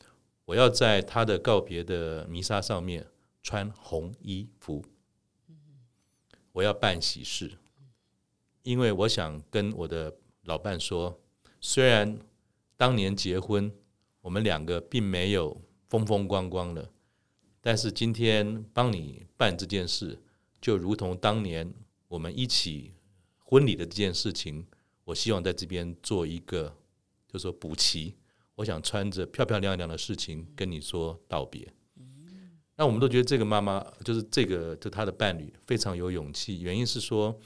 [0.44, 3.04] 我要在他的告别的弥撒上面
[3.42, 4.80] 穿红衣服，
[6.52, 7.59] 我要办喜事，
[8.62, 11.20] 因为我想跟我的老伴说，
[11.61, 12.16] 虽然
[12.76, 13.72] 当年结婚，
[14.20, 16.88] 我们两个并没有风风光光的，
[17.61, 20.22] 但是今天帮你办这件事，
[20.61, 21.74] 就如同当年
[22.07, 22.92] 我们一起
[23.40, 24.64] 婚礼的这件事情，
[25.02, 26.76] 我希望在这边做一个，
[27.37, 28.14] 就说补齐。
[28.55, 31.70] 我想穿着漂漂亮亮的事情跟你说道别。
[32.74, 36.61] 那我们都觉得这个妈妈，就是这个，就她的伴侣非常有勇气。
[36.61, 37.39] 原因是说，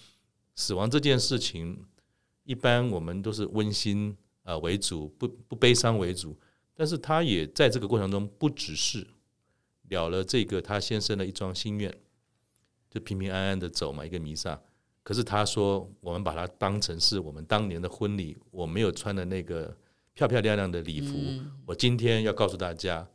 [0.55, 1.85] 死亡这件事情，
[2.45, 6.39] 一般我们都是温馨啊为主，不不悲伤为主。
[6.75, 9.07] 但是她也在这个过程中，不只是
[9.89, 11.93] 了了这个她先生的一桩心愿。
[12.89, 14.61] 就平平安安的走嘛，一个弥撒。
[15.03, 19.75] 可是他说，我们把它当成是我们当年的婚礼，我没有穿的那个
[20.13, 21.15] 漂漂亮亮的礼服。
[21.17, 23.09] 嗯、我今天要告诉大家，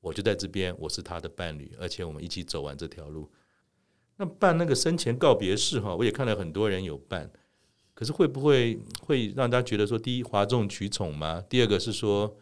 [0.00, 3.30] 我就在这边，我是他的伴侣，而且我们一起走完这条路。
[4.16, 7.30] 那办那个生前告别式哈，我也看到很多人有办，
[7.92, 11.44] 可是会不会会让大家觉得说，第一哗众取宠吗？
[11.48, 12.34] 第二个是说，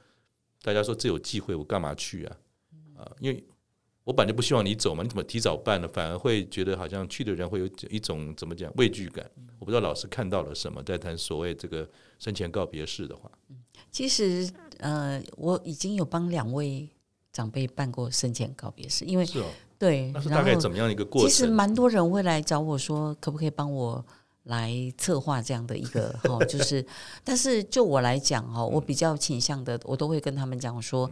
[0.62, 2.37] 大家说这有忌讳，我干嘛去啊？
[2.99, 3.45] 啊，因为。
[4.07, 5.89] 我本来就不希望你走嘛，你怎么提早办呢？
[5.89, 9.29] 反而会觉得好像去的人会有一种怎么讲畏惧感。
[9.59, 11.89] 我不知道老师看到了什么，在谈所谓这个
[12.21, 13.29] 生前告别式的话。
[13.91, 14.49] 其实
[14.79, 16.89] 呃，我已经有帮两位
[17.33, 19.47] 长辈办过生前告别式，因为是哦，
[19.77, 21.29] 对，那是大概怎么样一个过程？
[21.29, 24.07] 其实蛮多人会来找我说，可不可以帮我
[24.45, 26.87] 来策划这样的一个 哈，就是，
[27.25, 31.11] 但是就我来讲哈，我比较倾向的，我都会跟他们讲说，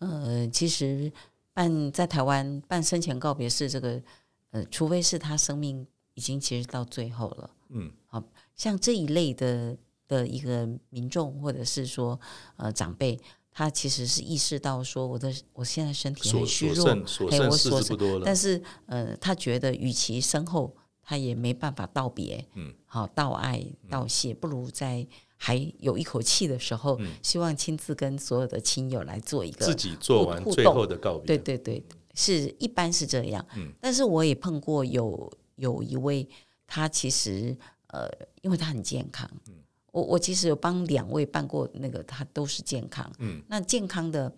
[0.00, 1.12] 呃，其实。
[1.54, 4.02] 办在台湾办生前告别式，这个
[4.50, 8.22] 呃，除非是他生命已经其实到最后了，嗯，好
[8.54, 9.76] 像这一类的
[10.08, 12.18] 的一个民众或者是说
[12.56, 13.18] 呃长辈，
[13.50, 16.88] 他其实是意识到说我的我现在身体很虚弱，
[17.30, 25.06] 哎，我所剩不多了，但是呃，他觉得与其身后他也没办法道别，嗯，好道爱道谢，不如在。
[25.44, 31.26] 还有一口气的时候，嗯、希望亲自跟所有的亲友来做一个自己做完最后的告别。
[31.26, 31.84] 对对对，
[32.14, 33.44] 是一般是这样。
[33.56, 36.28] 嗯，但是我也碰过有有一位，
[36.64, 37.56] 他其实
[37.88, 38.08] 呃，
[38.42, 39.28] 因为他很健康。
[39.48, 39.54] 嗯，
[39.90, 43.12] 我我其实有帮两位办过那个，他都是健康。
[43.18, 44.32] 嗯，那健康的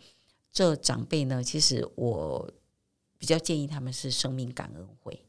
[0.51, 2.51] 这长辈呢，其实我
[3.19, 5.21] 比较建议他们是生命感恩会。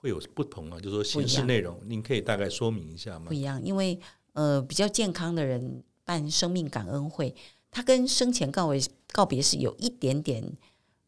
[0.00, 3.24] 会有不同啊，就是说形式内容，您可以大概说明一下吗？
[3.26, 3.98] 不一样，因为。
[4.38, 7.34] 呃，比较健康的人办生命感恩会，
[7.72, 10.56] 他跟生前告别告别是有一点点，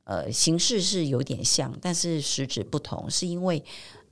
[0.03, 3.63] 呃，形式是有点像，但是实质不同，是因为，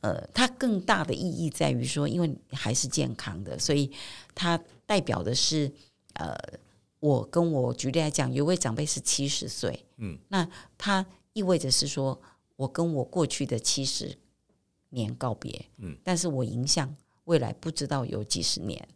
[0.02, 3.90] 呃，它更大的意义在于说，因为还是健康的，所以
[4.36, 4.56] 它
[4.86, 5.72] 代表的是，
[6.12, 6.38] 呃，
[7.00, 12.16] 我跟我举例来讲，有位长辈是七十岁，嗯，那他意味着是说
[12.54, 14.16] 我跟我过去的七十
[14.90, 16.94] 年告别，嗯，但是我影响
[17.24, 18.88] 未来不知道有几十年。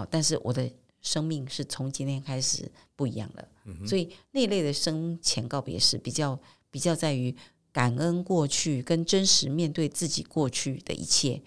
[0.00, 0.70] 好，但是我的
[1.02, 6.38] 生命是从今天开始不一样了，嗯、所以那一类的生前告别是比较
[6.70, 7.34] 比较在于
[7.70, 11.42] 感恩过去，跟真实面对自己过去的一切，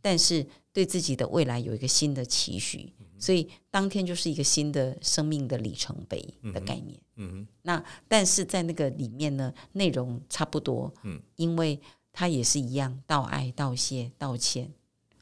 [0.00, 7.00] 但是对自己的未来有一个新的期许，所以当天就是一个新的生命的里程碑的概念。
[7.16, 11.80] 嗯哼，那但是在那个里面呢，内容差不多，嗯，因为
[12.12, 14.72] 它也是一样，道爱、道谢、道歉，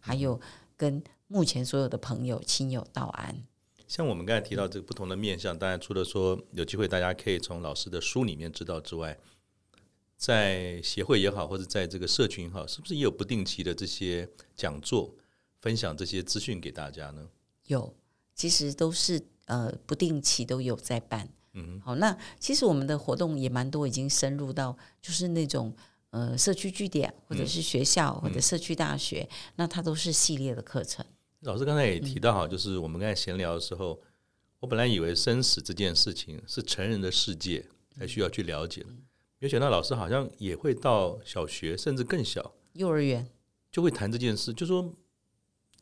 [0.00, 0.38] 还有
[0.76, 1.02] 跟。
[1.26, 3.44] 目前所有的朋友、亲友道安。
[3.86, 9.18] 像我们刚才提到这个不同的面向，当然除了说有机会大家可以从老师的书里面知道之外，
[10.16, 15.14] 在协会也好，或者在这个社群也好，是不是也有不定期的这些讲座，
[15.60, 17.28] 分享这些资讯给大家呢？
[17.66, 17.94] 有，
[18.34, 21.28] 其实都是呃不定期都有在办。
[21.52, 25.76] 嗯哼，好，那其实我们的活动也蛮多，已经深入到就是那种
[26.14, 31.04] 呃社区据点，或者是学校，嗯、或者社区大学，嗯、那它都是系列的课程。
[31.40, 34.00] 老师刚才也提到哈，就是我们刚才闲聊的时候，
[34.60, 37.66] 我本来以为生死这件事情是成人的世界
[37.98, 38.90] 才需要去了解的，
[39.40, 43.28] 没想到老师好像也会到小学甚至更小幼儿园。
[43.72, 44.94] 就会谈这件事，就说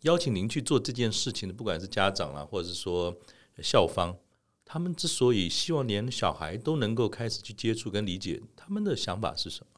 [0.01, 3.15] 邀请您去做这件事情的，不管是家长啊，或者是说
[3.63, 4.17] 校方，
[4.65, 9.72] 他们之所以希望连小孩都能够开始去接触跟理解，他们的想法是什么？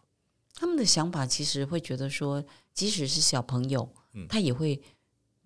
[0.54, 2.42] 他们的想法其实会觉得说，
[2.72, 3.88] 即使是小朋友，
[4.28, 4.80] 他也会。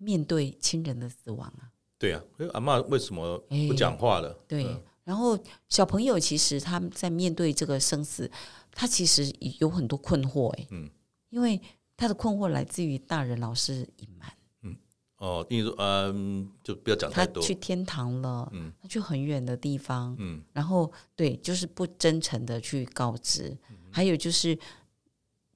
[0.01, 3.37] 面对亲人的死亡啊，对啊，阿嬷为什么
[3.67, 4.33] 不讲话了？
[4.47, 4.65] 对，
[5.03, 5.37] 然后
[5.67, 8.31] 小朋友其实他们在面对这个生死，
[8.71, 9.29] 他其实
[9.59, 10.89] 有很多困惑哎，嗯，
[11.31, 11.61] 因为
[11.97, 14.31] 他的困惑来自于大人老是隐瞒，
[14.61, 14.73] 嗯，
[15.17, 24.57] 哦，例如嗯，就不要讲太多，他去天堂了，嗯，他去很远的地方，嗯，然后对，就是不真诚的去告知，嗯，还有就是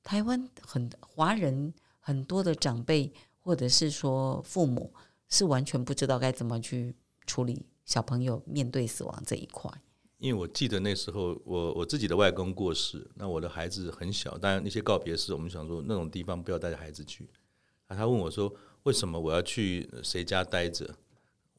[0.04, 4.94] 台湾很华人很多的长辈或者是说父母
[5.30, 6.96] 是完全不知道该怎么去
[7.26, 7.66] 处理。
[7.86, 9.70] 小朋友面对死亡这一块，
[10.18, 17.30] 因为我记得那时候我我自己的外公过世，那我的孩子很小，当然那些告别式，我们想说那种地方不要带着孩子去。
[17.88, 18.50] 啊，他问我说
[18.84, 20.96] ：“为什么我要去谁家待着？”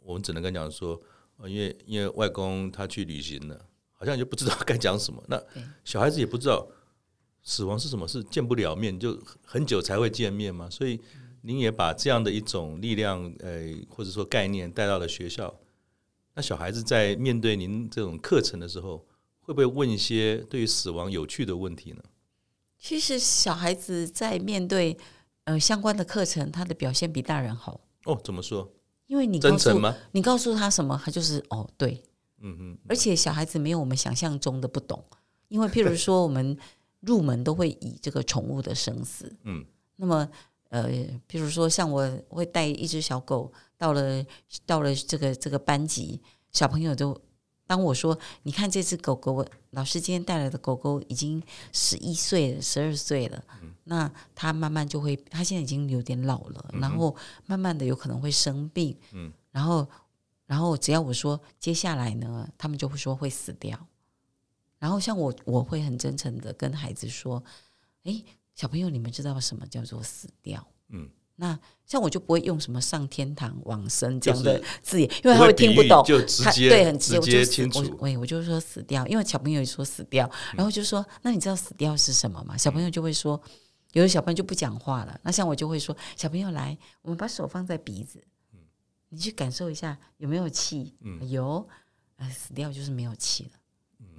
[0.02, 0.98] 我们只能跟讲说
[1.44, 5.38] ：“因为因为外公他去旅行了，好像就不知道该讲什么。”那
[5.84, 6.66] 小孩子也不知道
[7.44, 10.68] 死亡是什么，是见不了面，就很久才会见面嘛。
[10.68, 10.98] 所以
[11.42, 15.54] 您也把这样的一种力量，呃，或者说概念带到了学校。
[16.34, 19.06] 那小孩子在面对您这种课程的时候，
[19.40, 22.02] 会不会问一些对于死亡有趣的问题呢？
[22.78, 24.96] 其实小孩子在面对
[25.44, 27.80] 呃相关的课程，他的表现比大人好。
[28.04, 28.72] 哦，怎么说？
[29.06, 29.94] 因为你真诚吗？
[30.12, 32.02] 你告诉他什么，他就是哦，对，
[32.40, 32.78] 嗯嗯。
[32.88, 35.04] 而且小孩子没有我们想象中的不懂，
[35.48, 36.56] 因为譬如说我们
[37.04, 39.64] 入门都会以这个宠物的生死，嗯，
[39.96, 40.28] 那么
[40.70, 40.88] 呃，
[41.26, 43.52] 比如说像我会带一只小狗。
[43.76, 44.24] 到了
[44.64, 47.20] 到了这个这个班级，小朋友就
[47.66, 51.42] 当我说，你看这只狗狗，老师今天带来的狗狗已经
[51.72, 53.44] 十一岁了，十二岁了。
[53.60, 57.14] 嗯、那它慢慢就会，它现在已经有点老了，嗯、然后
[57.46, 58.96] 慢慢的有可能会生病。
[59.12, 59.86] 嗯、然后
[60.46, 63.76] 然后只要我说接下来呢，他们就会说会死掉。
[64.84, 67.42] 然后像我，我会很真诚的跟孩子说，
[68.02, 68.22] 哎，
[68.54, 70.68] 小朋友，你们知道什么叫做死掉？
[70.90, 71.08] 嗯。
[71.36, 76.04] 那像我就不会用什么上天堂、往生这样的字眼，因为他会听不懂。
[76.04, 77.80] 就直接对，很直接，清楚。
[77.98, 82.54] 我我我就说死掉，因为小朋友也说死掉，然后就说那你知道死掉是什么吗？
[82.54, 83.40] 小朋友就会说，
[83.94, 85.18] 有的小朋友就不讲话了。
[85.22, 88.22] 那像我就会说，小朋友来，我们把手放在鼻子，
[89.08, 90.94] 你去感受一下有没有气？
[91.30, 91.66] 有，
[92.16, 93.50] 呃，死掉就是没有气了。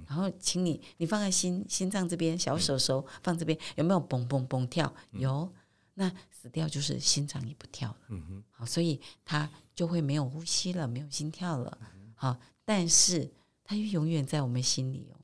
[0.06, 4.92] 然后请你你放在心心脏这边，小手手放这边，有没有蹦蹦蹦跳？
[5.12, 5.52] 有。
[5.98, 11.78] 那死掉就是心脏也不跳了，嗯哼，好，所以他就会没有呼吸了，没有心跳了，
[12.14, 12.36] 好，
[12.66, 13.32] 但是
[13.64, 15.16] 他又永远在我们心里哦，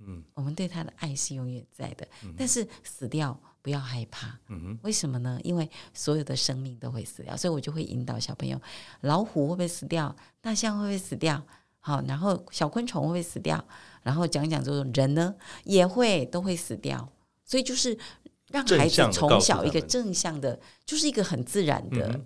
[0.00, 5.40] 嗯，我们对他的爱是永远在的，但是死掉不要害怕，嗯哼，为什么呢？
[5.42, 8.60] 因为所有的生命都会死掉，所以我就会引导小朋友，
[9.00, 10.14] 老虎会不会死掉？
[10.42, 11.42] 大象会不会死掉？
[11.80, 13.66] 好，然后小昆虫会不会死掉？
[14.06, 15.34] 然后讲讲这种人呢
[15.64, 17.12] 也会都会死掉，
[17.44, 17.98] 所以就是。
[18.52, 22.20] 让孩子从小一个正向的，就是一个很自然的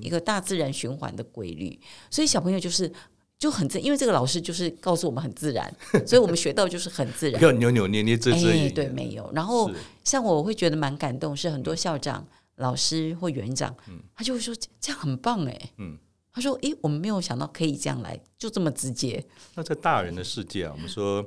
[0.00, 1.76] 一个大自然循环的规律，
[2.08, 2.90] 所以小朋友就是
[3.36, 5.68] 就很自，因为这个老师就是告诉我们很自然，
[6.06, 8.48] 所以我们学到就是很自然，不要扭扭捏捏这这。
[8.48, 9.28] 哎，对，没有。
[9.34, 9.68] 然后
[10.04, 12.24] 像我会觉得蛮感动，是很多校长、
[12.54, 13.74] 老师或园长，
[14.14, 15.98] 他就会说这样很棒哎，嗯，
[16.34, 19.24] 他说诶，我们没有想到可以这样来，就这么直接。
[19.54, 21.24] 那在大人的世界啊，我们说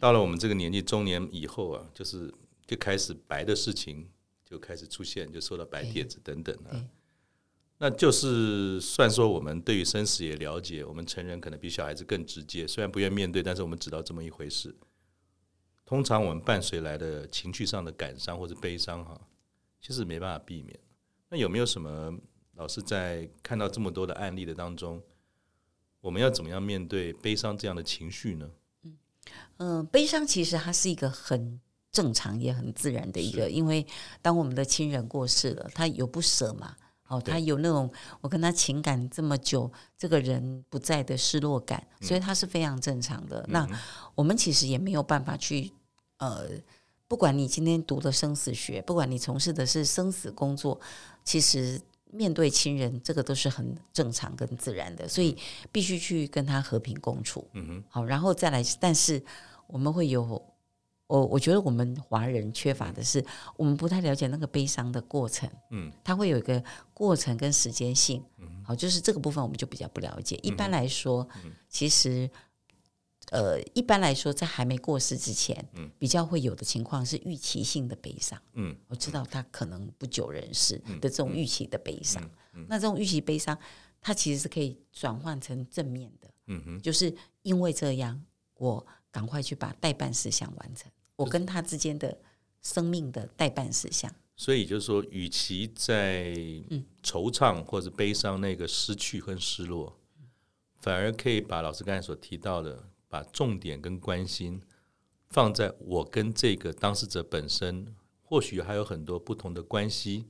[0.00, 2.32] 到了我们这个年纪中年以后啊，就是。
[2.64, 4.08] 就开始白的事情
[4.46, 6.72] 就开始出现，就收到白帖子等等啊，
[7.76, 14.74] 那就是算说我们对于生死也了解，我们成人可能比小孩子更直接，虽然不愿面对，但是我们知道这么一回事。
[15.84, 19.20] 通常我们伴随来的情绪上的感伤或者悲伤哈，
[19.78, 20.78] 其实没办法避免。
[21.28, 22.16] 那有没有什么
[22.62, 25.02] 老师在看到这么多的案例的当中，
[26.00, 28.48] 我们要怎么样面对悲伤这样的情绪呢？
[28.84, 28.98] 嗯
[29.58, 31.60] 嗯、呃，悲伤其实它是一个很。
[31.92, 33.86] 正常也很自然的一个，因为
[34.22, 36.74] 当我们的亲人过世了，他有不舍嘛，
[37.08, 37.92] 哦，他有那种
[38.22, 43.44] 我跟他情感这么久，这个人不在的失落感，所以他是非常正常的。
[43.50, 43.68] 那
[44.14, 45.70] 我们其实也没有办法去，
[46.16, 46.48] 呃，
[47.06, 50.80] 不管你今天读的生死学，不管你从事的是生死工作，
[51.22, 51.78] 其实
[52.12, 55.36] 面对亲人这个都是很正常跟自然的，所以
[55.72, 57.48] 必须去跟他和平共处。
[57.54, 59.20] 嗯哼，好，然后再来，但是
[59.66, 60.40] 我们会有。
[61.08, 63.22] 我我觉得我们华人缺乏的是，
[63.58, 65.46] 我们不太了解那个悲伤的过程。
[65.70, 66.62] 嗯，它会有一个
[66.94, 68.24] 过程跟时间性。
[68.38, 70.36] 嗯，好，就是这个部分我们就比较不了解。
[70.42, 71.28] 一般来说，
[71.68, 72.30] 其实，
[73.32, 78.38] 呃，一般来说，在还没过世之前，嗯比较会有的情况是预期性的悲伤。
[78.52, 82.22] 嗯，我知道他可能不久人世的这种预期的悲伤。
[82.68, 83.58] 那这种预期悲伤，
[84.02, 86.30] 它其实是可以转换成正面的。
[86.48, 88.22] 嗯哼，就是因为这样，
[88.56, 90.92] 我赶快去把代办事项完成。
[91.16, 92.14] 我跟他之间的
[92.60, 96.34] 生命的代办事项，所以就是说，与其在
[97.02, 99.98] 惆怅或者悲伤那个失去和失落，
[100.76, 104.58] 反而可以把老师刚才所提到的，把重点跟关心
[105.28, 110.24] 放在我跟这个当事者本身，或许还有很多不同的关系，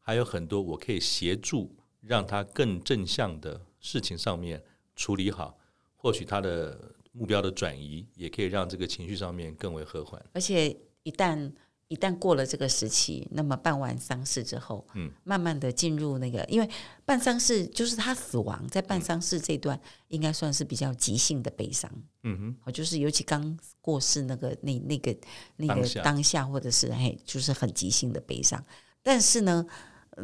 [0.00, 4.64] 还有很多我可以协助让他更正向的事情上面
[4.96, 5.58] 处理好，
[5.94, 11.52] 或许他的目标的转移也可以让这个情绪上面更为和缓，而且一旦。
[11.92, 16.66] 一旦过了这个时期，那么办完丧事之后，嗯，慢慢的进入那个，因为
[17.04, 19.78] 办丧事就是他死亡，在办丧事这段
[20.08, 25.14] 应该算是比较急性的悲伤，嗯哼，就是尤其刚过世那个那那个
[25.56, 28.64] 那个当下，或者是嘿，就是很急性的悲伤。
[29.02, 29.66] 但是呢，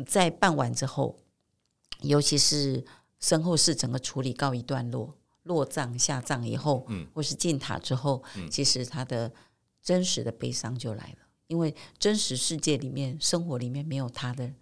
[0.06, 1.18] 在办完之后，
[2.00, 2.82] 尤其是
[3.20, 9.30] 身后事整个处理告一段落，落葬下葬以后，嗯，或是进塔之后，嗯，其实他的
[9.82, 11.27] 真实的悲伤就来了。
[11.49, 14.55] 因为真实世界里面，生活里面没有他的，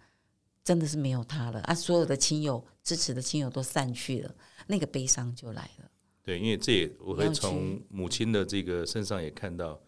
[0.63, 1.73] 真的是没有他了啊！
[1.73, 4.35] 所有的亲友支持的亲友都散去了，
[4.67, 5.91] 那个悲伤就来了。
[6.23, 9.79] 对，因为这也我会从母亲的这个身上也看到，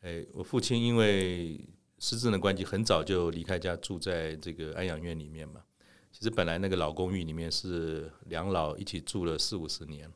[0.00, 1.60] 哎，我父亲因为
[1.98, 5.62] 失智的关系，很早就离开家，住在这个安养院里面嘛。
[6.10, 10.12] 其实本来那个老公寓里面是两老一起住了四五十年，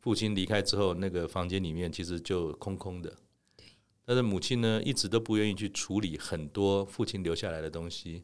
[0.00, 3.12] 父亲离开之后，那个房间里面其实就空空的。
[4.06, 8.22] 他的母亲呢，一直都不愿意去处理很多父亲留下来的东西，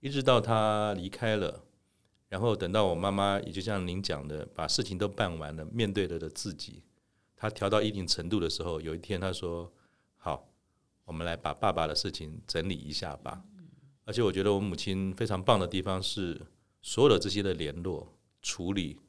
[0.00, 1.64] 一直到他离开了，
[2.28, 6.82] 然后等到我妈妈，也就像您讲的，把事情都办完了，面对了的自己，
[7.34, 9.72] 他调到一定程度的时候，有一天他说
[10.18, 10.46] ：“好，
[11.06, 13.42] 我们来把爸爸的事情整理一下吧。”
[14.04, 16.38] 而且我觉得我母亲非常棒的地方是，
[16.82, 18.12] 所有的这些的联络、
[18.42, 19.00] 处理、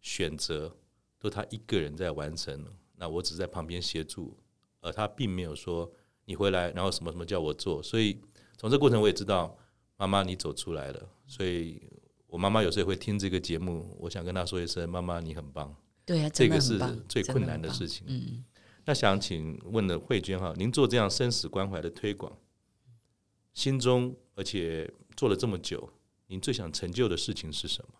[0.00, 0.74] 选择，
[1.18, 2.64] 都他一个人在完成，
[2.94, 4.38] 那我只在旁边协助。
[4.86, 5.90] 而他并没有说
[6.26, 7.82] 你回来，然后什么什么叫我做。
[7.82, 8.20] 所以
[8.56, 9.58] 从这过程我也知道，
[9.96, 11.08] 妈妈你走出来了。
[11.26, 11.82] 所以
[12.28, 15.74] 我妈妈有时候也会听这个节目，我想跟她说一声：妈妈你很棒。
[16.04, 16.78] 对啊，这个是
[17.08, 18.06] 最困难的事情。
[18.06, 18.44] 嗯，
[18.84, 22.32] 那想请问的慧娟哈，您做这样生死关怀的推广，
[23.54, 25.90] 心中而且做了这么久，
[26.28, 27.94] 您最想成就的事情是什么？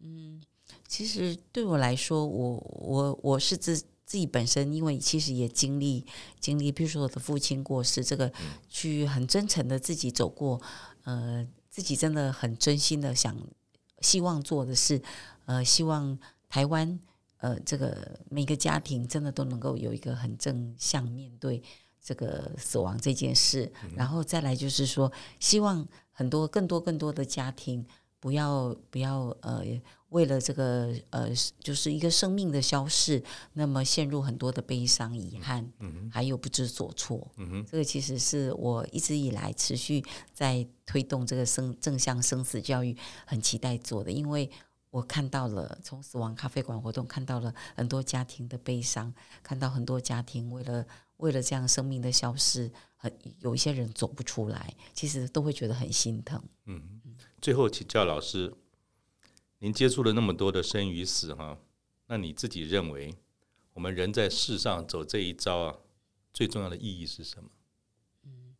[0.00, 0.42] 嗯，
[0.88, 3.80] 其实对我来说，我我我是自。
[4.08, 6.06] 自己本身，因为其实也经历
[6.40, 8.32] 经历，比如说我的父亲过世，这个
[8.66, 10.58] 去很真诚的自己走过，
[11.04, 13.36] 呃，自己真的很真心的想，
[14.00, 15.02] 希望做的事，
[15.44, 16.98] 呃，希望台湾
[17.36, 21.62] 呃这个每个家庭真的都能够有一个很正向面对
[22.02, 27.86] 这个死亡这件事，然后再来就是说，希望很多更多更多的家庭
[28.18, 29.62] 不要不要呃。
[30.10, 31.28] 为了这个呃，
[31.60, 37.30] 就是一个生命的消逝，那么陷入很多的悲伤、遗憾，嗯，还有不知所措。
[37.36, 40.02] 嗯哼，这个其实是我一直以来持续
[40.32, 42.96] 在推动这个生正向生死教育，
[43.26, 44.50] 很期待做的，因为
[44.90, 50.86] 我看到了从死亡咖啡馆活动看到了很多家庭的悲伤，看到很多家庭为了
[51.18, 56.42] 为了这样生命的消逝，很有一些人走不出来，其实都会觉得很心疼。
[56.64, 57.02] 嗯，
[57.42, 58.54] 最后请教老师。
[59.60, 61.58] 您接触了那么多的生与死哈，
[62.06, 63.12] 那你自己认为
[63.72, 65.76] 我们人在世上走这一遭啊，
[66.32, 67.50] 最重要的意义是什么？
[68.22, 68.56] 嗯，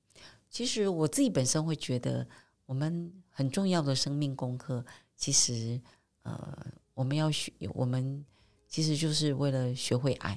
[0.51, 2.27] 其实我自己本身会觉得，
[2.67, 4.85] 我们很重要的生命功课，
[5.15, 5.81] 其实
[6.23, 8.25] 呃，我们要学，我们
[8.67, 10.37] 其实就是为了学会爱。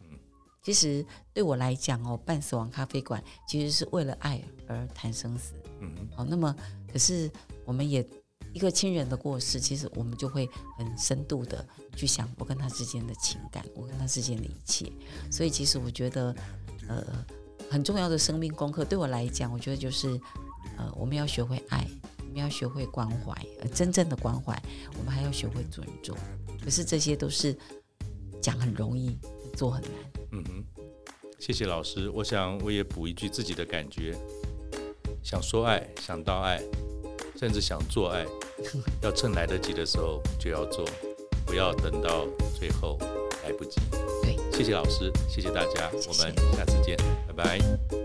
[0.00, 0.18] 嗯，
[0.60, 1.02] 其实
[1.32, 5.54] 对我来讲哦，半死亡咖啡馆其实是为了爱而谈生死。
[5.80, 6.54] 嗯，好，那么
[6.86, 7.30] 可是
[7.64, 8.06] 我们也。
[8.52, 14.90] 一个亲人的过世，其实我们就会很深度的去想我跟他之间的情感，我跟他之间的一切。
[15.30, 16.34] 所以，其实我觉得，
[16.88, 17.02] 呃，
[17.70, 20.20] 很重要的生命功课，对我来讲，我觉得就是，
[20.76, 21.86] 呃，我们要学会爱，
[22.18, 24.60] 我们要学会关怀，呃，真正的关怀，
[24.98, 26.16] 我们还要学会尊重。
[26.62, 27.56] 可是这些都是
[28.40, 29.18] 讲很容易，
[29.56, 29.92] 做很难。
[30.32, 30.64] 嗯哼，
[31.38, 32.10] 谢谢老师。
[32.10, 34.14] 我想我也补一句自己的感觉：
[35.22, 36.62] 想说爱，想到爱。
[37.34, 38.24] 甚至想做爱，
[39.02, 40.84] 要趁来得及的时候就要做，
[41.46, 42.26] 不要等到
[42.58, 42.98] 最后
[43.44, 43.80] 来不及。
[44.22, 46.96] 对，谢谢老师，谢谢大家，谢谢，我们下次见，
[47.26, 48.01] 拜拜。